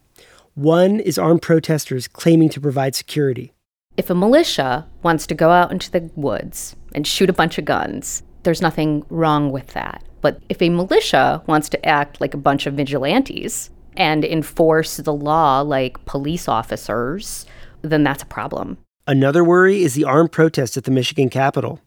One 0.54 1.00
is 1.00 1.18
armed 1.18 1.42
protesters 1.42 2.06
claiming 2.06 2.48
to 2.50 2.60
provide 2.60 2.94
security. 2.94 3.52
If 3.96 4.10
a 4.10 4.14
militia 4.14 4.86
wants 5.02 5.26
to 5.28 5.34
go 5.34 5.50
out 5.50 5.72
into 5.72 5.90
the 5.90 6.10
woods 6.16 6.76
and 6.94 7.06
shoot 7.06 7.30
a 7.30 7.34
bunch 7.34 7.58
of 7.58 7.64
guns, 7.64 8.22
there's 8.42 8.62
nothing 8.62 9.04
wrong 9.08 9.50
with 9.50 9.68
that. 9.68 10.04
But 10.20 10.42
if 10.48 10.60
a 10.60 10.68
militia 10.68 11.42
wants 11.46 11.68
to 11.70 11.86
act 11.86 12.20
like 12.20 12.34
a 12.34 12.38
bunch 12.38 12.66
of 12.66 12.74
vigilantes 12.74 13.70
and 13.98 14.24
enforce 14.24 14.96
the 14.96 15.12
law 15.12 15.60
like 15.60 16.02
police 16.06 16.48
officers, 16.48 17.44
then 17.82 18.04
that's 18.04 18.22
a 18.22 18.26
problem. 18.26 18.78
Another 19.06 19.42
worry 19.44 19.82
is 19.82 19.94
the 19.94 20.04
armed 20.04 20.32
protest 20.32 20.76
at 20.76 20.84
the 20.84 20.90
Michigan 20.90 21.28
Capitol. 21.28 21.80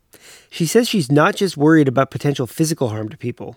She 0.49 0.65
says 0.65 0.89
she's 0.89 1.11
not 1.11 1.35
just 1.35 1.57
worried 1.57 1.87
about 1.87 2.11
potential 2.11 2.45
physical 2.45 2.89
harm 2.89 3.09
to 3.09 3.17
people. 3.17 3.55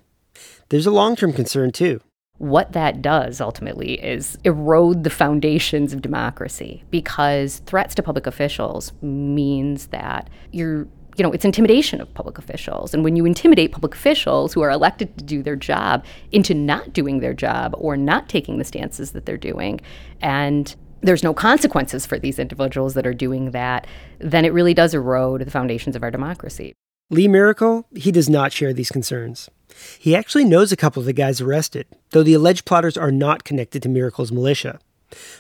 There's 0.69 0.87
a 0.87 0.91
long 0.91 1.17
term 1.17 1.33
concern, 1.33 1.73
too. 1.73 2.01
What 2.39 2.73
that 2.73 3.01
does 3.01 3.41
ultimately 3.41 3.95
is 4.03 4.37
erode 4.45 5.05
the 5.05 5.11
foundations 5.11 5.93
of 5.93 6.03
democracy 6.03 6.83
because 6.91 7.63
threats 7.67 7.95
to 7.95 8.03
public 8.03 8.27
officials 8.27 8.93
means 9.03 9.89
that 9.89 10.29
you're 10.51 10.89
you 11.17 11.23
know, 11.23 11.33
it's 11.33 11.45
intimidation 11.45 12.01
of 12.01 12.13
public 12.15 12.39
officials. 12.39 12.95
And 12.95 13.05
when 13.05 13.17
you 13.17 13.25
intimidate 13.25 13.73
public 13.73 13.95
officials 13.95 14.53
who 14.53 14.63
are 14.63 14.71
elected 14.71 15.17
to 15.19 15.25
do 15.25 15.43
their 15.43 15.57
job 15.57 16.05
into 16.33 16.55
not 16.55 16.93
doing 16.93 17.21
their 17.21 17.35
job 17.35 17.75
or 17.79 17.97
not 17.97 18.29
taking 18.29 18.59
the 18.59 18.65
stances 18.65 19.13
that 19.13 19.27
they're 19.27 19.37
doing, 19.37 19.81
and 20.21 20.75
there's 21.01 21.23
no 21.23 21.35
consequences 21.35 22.07
for 22.07 22.19
these 22.19 22.39
individuals 22.39 22.95
that 22.95 23.07
are 23.07 23.15
doing 23.15 23.51
that, 23.51 23.87
then 24.19 24.45
it 24.45 24.53
really 24.53 24.75
does 24.75 24.95
erode 24.95 25.43
the 25.43 25.51
foundations 25.51 25.95
of 25.95 26.03
our 26.03 26.11
democracy. 26.11 26.75
Lee 27.11 27.29
Miracle, 27.29 27.87
he 27.95 28.11
does 28.11 28.31
not 28.31 28.53
share 28.53 28.73
these 28.73 28.91
concerns. 28.91 29.51
He 29.99 30.17
actually 30.17 30.45
knows 30.45 30.73
a 30.73 30.77
couple 30.77 31.01
of 31.01 31.07
the 31.07 31.13
guys 31.13 31.41
arrested, 31.41 31.87
though 32.11 32.23
the 32.23 32.35
alleged 32.35 32.65
plotters 32.65 32.97
are 32.97 33.13
not 33.13 33.45
connected 33.45 33.83
to 33.83 33.89
Miracle's 33.89 34.33
militia. 34.33 34.79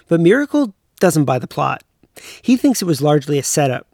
But 0.08 0.20
Miracle 0.20 0.74
doesn't 1.00 1.24
buy 1.24 1.38
the 1.38 1.46
plot. 1.46 1.82
He 2.42 2.56
thinks 2.56 2.82
it 2.82 2.87
was 2.87 3.02
largely 3.02 3.38
a 3.38 3.42
setup. 3.42 3.87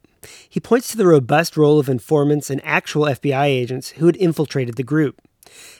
He 0.48 0.60
points 0.60 0.88
to 0.88 0.96
the 0.96 1.06
robust 1.06 1.56
role 1.56 1.78
of 1.78 1.88
informants 1.88 2.50
and 2.50 2.60
actual 2.64 3.06
FBI 3.06 3.46
agents 3.46 3.90
who 3.90 4.06
had 4.06 4.16
infiltrated 4.16 4.76
the 4.76 4.82
group. 4.82 5.20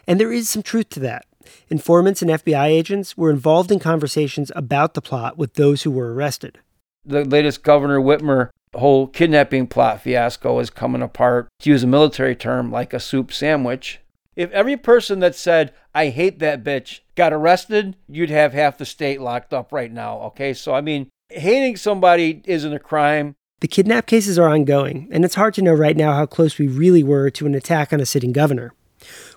And 0.06 0.18
there 0.18 0.32
is 0.32 0.48
some 0.48 0.62
truth 0.62 0.88
to 0.90 1.00
that. 1.00 1.26
Informants 1.68 2.22
and 2.22 2.30
FBI 2.30 2.66
agents 2.66 3.16
were 3.16 3.30
involved 3.30 3.72
in 3.72 3.78
conversations 3.78 4.52
about 4.54 4.94
the 4.94 5.02
plot 5.02 5.36
with 5.36 5.54
those 5.54 5.82
who 5.82 5.90
were 5.90 6.14
arrested. 6.14 6.58
The 7.04 7.24
latest 7.24 7.62
Governor 7.62 7.98
Whitmer 8.00 8.50
whole 8.74 9.06
kidnapping 9.06 9.66
plot 9.66 10.00
fiasco 10.00 10.58
is 10.58 10.70
coming 10.70 11.02
apart, 11.02 11.48
to 11.60 11.70
use 11.70 11.82
a 11.82 11.88
military 11.88 12.36
term, 12.36 12.70
like 12.70 12.92
a 12.92 13.00
soup 13.00 13.32
sandwich. 13.32 14.00
If 14.36 14.50
every 14.52 14.76
person 14.76 15.20
that 15.20 15.34
said, 15.34 15.74
I 15.94 16.08
hate 16.08 16.38
that 16.38 16.62
bitch, 16.62 17.00
got 17.16 17.32
arrested, 17.32 17.96
you'd 18.08 18.30
have 18.30 18.52
half 18.52 18.78
the 18.78 18.86
state 18.86 19.20
locked 19.20 19.52
up 19.52 19.72
right 19.72 19.92
now. 19.92 20.20
Okay, 20.20 20.54
so 20.54 20.72
I 20.72 20.80
mean, 20.80 21.08
hating 21.28 21.76
somebody 21.76 22.42
isn't 22.44 22.72
a 22.72 22.78
crime. 22.78 23.34
The 23.60 23.68
kidnap 23.68 24.06
cases 24.06 24.38
are 24.38 24.48
ongoing, 24.48 25.06
and 25.10 25.22
it's 25.22 25.34
hard 25.34 25.52
to 25.54 25.62
know 25.62 25.74
right 25.74 25.96
now 25.96 26.14
how 26.14 26.24
close 26.24 26.58
we 26.58 26.66
really 26.66 27.02
were 27.02 27.28
to 27.30 27.44
an 27.44 27.54
attack 27.54 27.92
on 27.92 28.00
a 28.00 28.06
sitting 28.06 28.32
governor. 28.32 28.72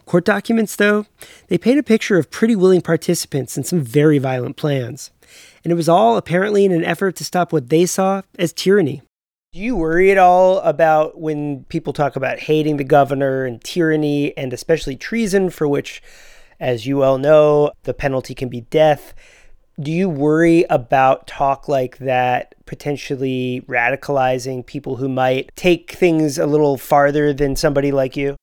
Court 0.06 0.24
documents, 0.24 0.78
though, 0.78 1.06
they 1.50 1.58
paint 1.58 1.80
a 1.80 1.84
picture 1.84 2.18
of 2.18 2.32
pretty 2.32 2.56
willing 2.56 2.82
participants 2.82 3.58
in 3.58 3.66
some 3.66 3.82
very 3.82 4.20
violent 4.20 4.56
plans. 4.56 5.12
And 5.64 5.74
it 5.74 5.76
was 5.76 5.90
all 5.90 6.16
apparently 6.16 6.64
in 6.64 6.72
an 6.72 6.86
effort 6.86 7.18
to 7.18 7.26
stop 7.26 7.52
what 7.52 7.68
they 7.68 7.86
saw 7.86 8.22
as 8.40 8.54
tyranny. 8.54 9.02
Do 9.52 9.60
you 9.60 9.76
worry 9.76 10.10
at 10.10 10.18
all 10.18 10.60
about 10.60 11.20
when 11.20 11.66
people 11.66 11.92
talk 11.92 12.16
about 12.16 12.40
hating 12.40 12.78
the 12.78 12.84
governor 12.86 13.46
and 13.46 13.62
tyranny 13.62 14.36
and 14.38 14.54
especially 14.54 14.96
treason, 14.96 15.50
for 15.50 15.68
which, 15.68 16.02
as 16.62 16.88
you 16.88 16.98
well 16.98 17.18
know, 17.18 17.72
the 17.84 17.94
penalty 17.94 18.34
can 18.34 18.48
be 18.48 18.62
death? 18.62 19.14
Do 19.82 19.92
you 19.92 20.08
worry 20.08 20.66
about 20.70 21.26
talk 21.26 21.68
like 21.68 21.98
that 21.98 22.54
potentially 22.68 23.66
radicalizing 23.68 24.66
people 24.66 24.98
who 24.98 25.10
might 25.10 25.50
take 25.56 25.92
things 25.92 26.38
a 26.38 26.46
little 26.46 26.78
farther 26.78 27.34
than 27.34 27.56
somebody 27.56 27.92
like 27.92 28.16
you? 28.16 28.36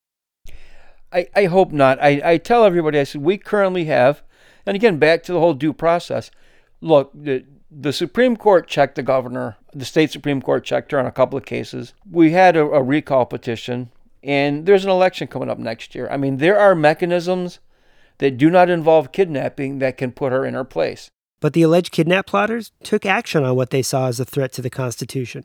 I, 1.12 1.28
I 1.36 1.44
hope 1.44 1.70
not. 1.70 2.02
I, 2.02 2.20
I 2.24 2.36
tell 2.38 2.64
everybody, 2.64 2.98
I 2.98 3.04
said, 3.04 3.22
we 3.22 3.38
currently 3.38 3.84
have, 3.84 4.22
and 4.66 4.74
again, 4.74 4.98
back 4.98 5.22
to 5.24 5.32
the 5.32 5.38
whole 5.38 5.54
due 5.54 5.72
process. 5.72 6.32
Look, 6.80 7.12
the, 7.14 7.44
the 7.70 7.92
Supreme 7.92 8.36
Court 8.36 8.66
checked 8.66 8.96
the 8.96 9.02
governor, 9.04 9.56
the 9.72 9.84
state 9.84 10.10
Supreme 10.10 10.42
Court 10.42 10.64
checked 10.64 10.90
her 10.90 10.98
on 10.98 11.06
a 11.06 11.12
couple 11.12 11.38
of 11.38 11.44
cases. 11.44 11.94
We 12.10 12.32
had 12.32 12.56
a, 12.56 12.62
a 12.62 12.82
recall 12.82 13.24
petition, 13.24 13.92
and 14.24 14.66
there's 14.66 14.84
an 14.84 14.90
election 14.90 15.28
coming 15.28 15.48
up 15.48 15.58
next 15.58 15.94
year. 15.94 16.08
I 16.10 16.16
mean, 16.16 16.38
there 16.38 16.58
are 16.58 16.74
mechanisms 16.74 17.60
that 18.18 18.36
do 18.36 18.50
not 18.50 18.68
involve 18.68 19.12
kidnapping 19.12 19.78
that 19.78 19.96
can 19.96 20.10
put 20.10 20.32
her 20.32 20.44
in 20.44 20.54
her 20.54 20.64
place. 20.64 21.08
But 21.40 21.54
the 21.54 21.62
alleged 21.62 21.90
kidnap 21.90 22.26
plotters 22.26 22.72
took 22.82 23.06
action 23.06 23.44
on 23.44 23.56
what 23.56 23.70
they 23.70 23.82
saw 23.82 24.08
as 24.08 24.20
a 24.20 24.24
threat 24.24 24.52
to 24.52 24.62
the 24.62 24.70
Constitution. 24.70 25.44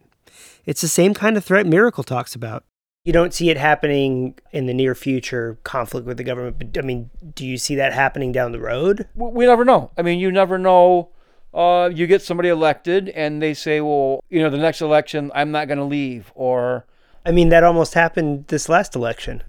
It's 0.66 0.82
the 0.82 0.88
same 0.88 1.14
kind 1.14 1.38
of 1.38 1.46
threat 1.46 1.66
Miracle 1.66 2.04
talks 2.04 2.36
about. 2.36 2.66
You 3.06 3.14
don't 3.14 3.34
see 3.34 3.50
it 3.50 3.58
happening 3.58 4.36
in 4.52 4.66
the 4.66 4.74
near 4.74 4.96
future, 4.96 5.60
conflict 5.64 6.08
with 6.08 6.18
the 6.18 6.24
government. 6.24 6.58
But 6.58 6.78
I 6.78 6.86
mean, 6.86 7.12
do 7.36 7.46
you 7.46 7.58
see 7.58 7.76
that 7.76 7.94
happening 7.94 8.32
down 8.32 8.52
the 8.52 8.60
road? 8.60 9.08
We 9.16 9.46
never 9.46 9.64
know. 9.64 9.92
I 9.98 10.02
mean, 10.02 10.20
you 10.20 10.32
never 10.32 10.58
know. 10.58 11.10
Uh, 11.54 11.90
you 11.94 12.08
get 12.08 12.22
somebody 12.22 12.50
elected 12.50 13.10
and 13.10 13.42
they 13.42 13.54
say, 13.54 13.80
well, 13.80 14.24
you 14.30 14.42
know, 14.42 14.50
the 14.50 14.58
next 14.58 14.82
election, 14.82 15.32
I'm 15.34 15.52
not 15.52 15.68
going 15.68 15.78
to 15.78 15.86
leave. 15.86 16.32
Or. 16.36 16.86
I 17.26 17.32
mean, 17.32 17.50
that 17.50 17.64
almost 17.64 17.94
happened 17.94 18.48
this 18.48 18.68
last 18.68 18.96
election. 18.96 19.44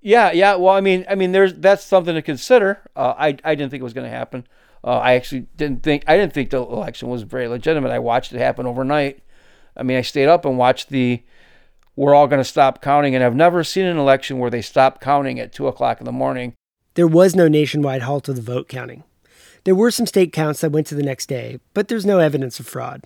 Yeah, 0.00 0.32
yeah. 0.32 0.56
Well, 0.56 0.74
I 0.74 0.80
mean, 0.80 1.04
I 1.08 1.14
mean, 1.14 1.30
there's 1.32 1.54
that's 1.54 1.84
something 1.84 2.14
to 2.14 2.22
consider. 2.22 2.80
Uh, 2.96 3.14
I 3.16 3.36
I 3.44 3.54
didn't 3.54 3.70
think 3.70 3.82
it 3.82 3.84
was 3.84 3.92
going 3.92 4.10
to 4.10 4.16
happen. 4.16 4.46
Uh, 4.84 4.98
I 4.98 5.14
actually 5.14 5.46
didn't 5.56 5.82
think 5.82 6.04
I 6.08 6.16
didn't 6.16 6.32
think 6.32 6.50
the 6.50 6.58
election 6.58 7.08
was 7.08 7.22
very 7.22 7.48
legitimate. 7.48 7.90
I 7.90 7.98
watched 7.98 8.32
it 8.32 8.38
happen 8.38 8.66
overnight. 8.66 9.22
I 9.76 9.82
mean, 9.82 9.96
I 9.96 10.02
stayed 10.02 10.28
up 10.28 10.44
and 10.44 10.58
watched 10.58 10.88
the. 10.88 11.22
We're 11.94 12.14
all 12.14 12.26
going 12.26 12.40
to 12.40 12.44
stop 12.44 12.80
counting, 12.80 13.14
and 13.14 13.22
I've 13.22 13.36
never 13.36 13.62
seen 13.62 13.84
an 13.84 13.98
election 13.98 14.38
where 14.38 14.50
they 14.50 14.62
stopped 14.62 15.02
counting 15.02 15.38
at 15.38 15.52
two 15.52 15.68
o'clock 15.68 16.00
in 16.00 16.06
the 16.06 16.12
morning. 16.12 16.54
There 16.94 17.06
was 17.06 17.36
no 17.36 17.48
nationwide 17.48 18.02
halt 18.02 18.28
of 18.28 18.36
the 18.36 18.42
vote 18.42 18.66
counting. 18.68 19.04
There 19.64 19.74
were 19.74 19.90
some 19.90 20.06
state 20.06 20.32
counts 20.32 20.62
that 20.62 20.72
went 20.72 20.86
to 20.88 20.94
the 20.94 21.02
next 21.02 21.26
day, 21.26 21.60
but 21.74 21.88
there's 21.88 22.06
no 22.06 22.18
evidence 22.18 22.58
of 22.58 22.66
fraud. 22.66 23.04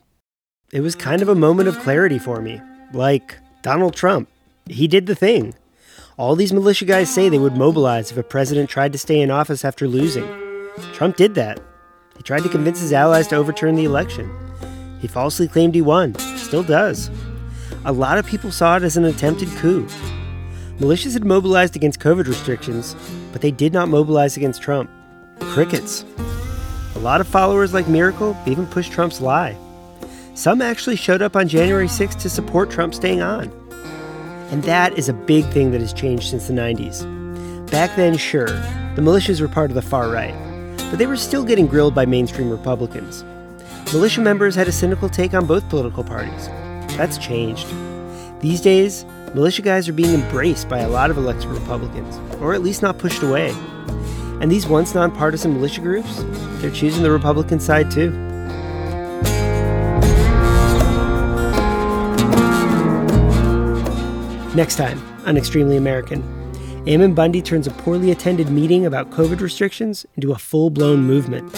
It 0.72 0.80
was 0.80 0.94
kind 0.94 1.20
of 1.20 1.28
a 1.28 1.34
moment 1.34 1.68
of 1.68 1.78
clarity 1.80 2.18
for 2.18 2.40
me. 2.40 2.60
Like 2.92 3.36
Donald 3.62 3.94
Trump. 3.94 4.28
He 4.66 4.88
did 4.88 5.06
the 5.06 5.14
thing. 5.14 5.54
All 6.16 6.34
these 6.34 6.52
militia 6.52 6.84
guys 6.84 7.12
say 7.12 7.28
they 7.28 7.38
would 7.38 7.56
mobilize 7.56 8.10
if 8.10 8.16
a 8.16 8.22
president 8.22 8.70
tried 8.70 8.92
to 8.92 8.98
stay 8.98 9.20
in 9.20 9.30
office 9.30 9.64
after 9.64 9.86
losing. 9.86 10.45
Trump 10.92 11.16
did 11.16 11.34
that. 11.34 11.60
He 12.16 12.22
tried 12.22 12.42
to 12.42 12.48
convince 12.48 12.80
his 12.80 12.92
allies 12.92 13.28
to 13.28 13.36
overturn 13.36 13.74
the 13.74 13.84
election. 13.84 14.30
He 15.00 15.08
falsely 15.08 15.48
claimed 15.48 15.74
he 15.74 15.82
won, 15.82 16.14
still 16.36 16.62
does. 16.62 17.10
A 17.84 17.92
lot 17.92 18.18
of 18.18 18.26
people 18.26 18.50
saw 18.50 18.76
it 18.76 18.82
as 18.82 18.96
an 18.96 19.04
attempted 19.04 19.48
coup. 19.58 19.86
Militias 20.78 21.12
had 21.12 21.24
mobilized 21.24 21.76
against 21.76 22.00
COVID 22.00 22.26
restrictions, 22.26 22.96
but 23.32 23.40
they 23.40 23.50
did 23.50 23.72
not 23.72 23.88
mobilize 23.88 24.36
against 24.36 24.62
Trump. 24.62 24.90
Crickets. 25.40 26.04
A 26.94 26.98
lot 26.98 27.20
of 27.20 27.28
followers 27.28 27.72
like 27.74 27.88
Miracle 27.88 28.36
even 28.46 28.66
pushed 28.66 28.92
Trump's 28.92 29.20
lie. 29.20 29.56
Some 30.34 30.60
actually 30.60 30.96
showed 30.96 31.22
up 31.22 31.36
on 31.36 31.48
January 31.48 31.86
6th 31.86 32.20
to 32.20 32.28
support 32.28 32.70
Trump 32.70 32.94
staying 32.94 33.22
on. 33.22 33.50
And 34.50 34.62
that 34.64 34.98
is 34.98 35.08
a 35.08 35.14
big 35.14 35.44
thing 35.46 35.70
that 35.72 35.80
has 35.80 35.92
changed 35.92 36.28
since 36.28 36.46
the 36.46 36.52
90s. 36.52 37.04
Back 37.70 37.96
then, 37.96 38.16
sure, 38.16 38.46
the 38.96 39.02
militias 39.02 39.40
were 39.40 39.48
part 39.48 39.70
of 39.70 39.74
the 39.74 39.82
far 39.82 40.10
right, 40.10 40.34
but 40.96 41.00
they 41.00 41.06
were 41.06 41.14
still 41.14 41.44
getting 41.44 41.66
grilled 41.66 41.94
by 41.94 42.06
mainstream 42.06 42.48
Republicans. 42.48 43.22
Militia 43.92 44.22
members 44.22 44.54
had 44.54 44.66
a 44.66 44.72
cynical 44.72 45.10
take 45.10 45.34
on 45.34 45.44
both 45.44 45.68
political 45.68 46.02
parties. 46.02 46.48
That's 46.96 47.18
changed. 47.18 47.66
These 48.40 48.62
days, 48.62 49.04
militia 49.34 49.60
guys 49.60 49.90
are 49.90 49.92
being 49.92 50.14
embraced 50.14 50.70
by 50.70 50.78
a 50.78 50.88
lot 50.88 51.10
of 51.10 51.18
elected 51.18 51.50
Republicans, 51.50 52.16
or 52.40 52.54
at 52.54 52.62
least 52.62 52.80
not 52.80 52.96
pushed 52.96 53.22
away. 53.22 53.50
And 54.40 54.50
these 54.50 54.66
once 54.66 54.94
nonpartisan 54.94 55.52
militia 55.52 55.82
groups, 55.82 56.24
they're 56.62 56.70
choosing 56.70 57.02
the 57.02 57.10
Republican 57.10 57.60
side 57.60 57.90
too. 57.90 58.10
Next 64.54 64.76
time 64.76 64.98
on 65.26 65.36
Extremely 65.36 65.76
American, 65.76 66.22
Ammon 66.88 67.14
Bundy 67.14 67.42
turns 67.42 67.66
a 67.66 67.72
poorly 67.72 68.12
attended 68.12 68.48
meeting 68.48 68.86
about 68.86 69.10
COVID 69.10 69.40
restrictions 69.40 70.06
into 70.14 70.30
a 70.30 70.38
full 70.38 70.70
blown 70.70 71.00
movement. 71.00 71.52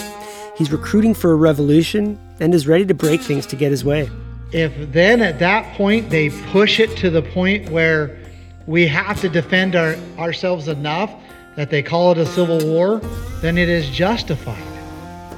He's 0.57 0.71
recruiting 0.71 1.13
for 1.13 1.31
a 1.31 1.35
revolution 1.35 2.19
and 2.39 2.51
is 2.51 2.67
ready 2.67 2.83
to 2.87 2.95
break 2.95 3.21
things 3.21 3.45
to 3.47 3.55
get 3.55 3.69
his 3.69 3.85
way. 3.85 4.09
If 4.53 4.91
then 4.91 5.21
at 5.21 5.37
that 5.37 5.71
point 5.75 6.09
they 6.09 6.31
push 6.47 6.79
it 6.79 6.97
to 6.97 7.11
the 7.11 7.21
point 7.21 7.69
where 7.69 8.17
we 8.65 8.87
have 8.87 9.21
to 9.21 9.29
defend 9.29 9.75
our, 9.75 9.95
ourselves 10.17 10.67
enough 10.67 11.13
that 11.55 11.69
they 11.69 11.83
call 11.83 12.11
it 12.11 12.17
a 12.17 12.25
civil 12.25 12.57
war, 12.65 12.99
then 13.41 13.59
it 13.59 13.69
is 13.69 13.87
justified. 13.91 14.57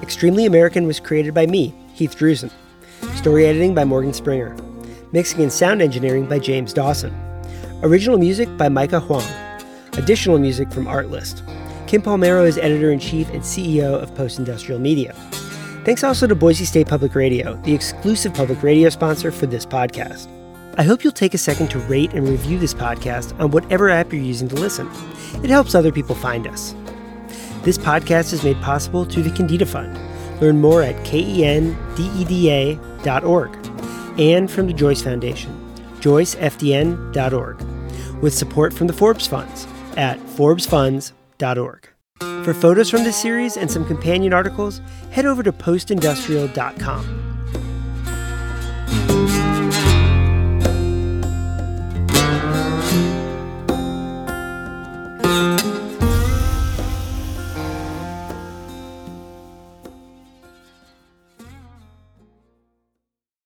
Extremely 0.01 0.45
American 0.45 0.87
was 0.87 1.01
created 1.01 1.33
by 1.33 1.45
me, 1.47 1.75
Heath 1.93 2.15
Druzin. 2.17 2.49
Story 3.17 3.45
editing 3.45 3.75
by 3.75 3.83
Morgan 3.83 4.13
Springer. 4.13 4.55
Mixing 5.11 5.41
and 5.41 5.51
sound 5.51 5.81
engineering 5.81 6.27
by 6.27 6.39
James 6.39 6.71
Dawson. 6.71 7.13
Original 7.83 8.17
music 8.17 8.47
by 8.55 8.69
Micah 8.69 9.01
Huang. 9.01 9.50
Additional 9.97 10.39
music 10.39 10.71
from 10.71 10.85
Artlist. 10.85 11.45
Kim 11.85 12.01
Palmero 12.01 12.47
is 12.47 12.57
editor 12.57 12.91
in 12.91 12.99
chief 12.99 13.29
and 13.31 13.41
CEO 13.41 14.01
of 14.01 14.15
Post 14.15 14.39
Industrial 14.39 14.79
Media. 14.79 15.13
Thanks 15.83 16.01
also 16.03 16.27
to 16.27 16.35
Boise 16.35 16.63
State 16.63 16.87
Public 16.87 17.13
Radio, 17.13 17.55
the 17.63 17.73
exclusive 17.73 18.33
public 18.33 18.63
radio 18.63 18.87
sponsor 18.87 19.31
for 19.31 19.47
this 19.47 19.65
podcast. 19.65 20.29
I 20.77 20.83
hope 20.83 21.03
you'll 21.03 21.11
take 21.11 21.33
a 21.33 21.37
second 21.37 21.67
to 21.71 21.79
rate 21.79 22.13
and 22.13 22.29
review 22.29 22.57
this 22.57 22.73
podcast 22.73 23.37
on 23.37 23.51
whatever 23.51 23.89
app 23.89 24.13
you're 24.13 24.21
using 24.21 24.47
to 24.47 24.55
listen. 24.55 24.89
It 25.43 25.49
helps 25.49 25.75
other 25.75 25.91
people 25.91 26.15
find 26.15 26.47
us. 26.47 26.73
This 27.63 27.77
podcast 27.77 28.31
is 28.31 28.45
made 28.45 28.61
possible 28.61 29.03
through 29.03 29.23
the 29.23 29.29
Kendeda 29.31 29.67
Fund. 29.67 29.99
Learn 30.39 30.61
more 30.61 30.81
at 30.83 30.95
kendeda.org 31.05 31.59
and 34.19 34.49
from 34.49 34.67
the 34.67 34.73
Joyce 34.73 35.01
Foundation, 35.01 35.73
joycefdn.org 35.99 37.61
with 38.21 38.33
support 38.33 38.73
from 38.73 38.87
the 38.87 38.93
Forbes 38.93 39.27
Funds 39.27 39.67
at 39.97 40.19
forbesfunds.org. 40.19 41.87
For 42.43 42.53
photos 42.53 42.89
from 42.89 43.03
this 43.03 43.17
series 43.17 43.57
and 43.57 43.69
some 43.69 43.85
companion 43.85 44.33
articles, 44.33 44.81
head 45.11 45.25
over 45.25 45.43
to 45.43 45.51
postindustrial.com. 45.51 47.31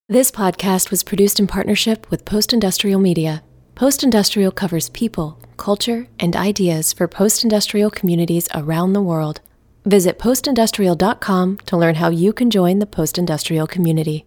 This 0.08 0.32
podcast 0.32 0.92
was 0.92 1.04
produced 1.04 1.42
in 1.42 1.48
partnership 1.48 2.10
with 2.10 2.24
Post 2.24 2.54
Industrial 2.54 3.00
Media. 3.02 3.44
Post 3.74 4.02
Industrial 4.02 4.50
covers 4.50 4.88
people, 4.90 5.38
culture, 5.58 6.08
and 6.20 6.36
ideas 6.36 6.94
for 6.94 7.08
post 7.08 7.44
industrial 7.44 7.90
communities 7.90 8.48
around 8.54 8.94
the 8.94 9.02
world. 9.02 9.42
Visit 9.84 10.18
postindustrial.com 10.18 11.58
to 11.66 11.78
learn 11.78 11.96
how 11.96 12.10
you 12.10 12.32
can 12.32 12.50
join 12.50 12.80
the 12.80 12.86
post 12.86 13.18
industrial 13.18 13.68
community. 13.68 14.24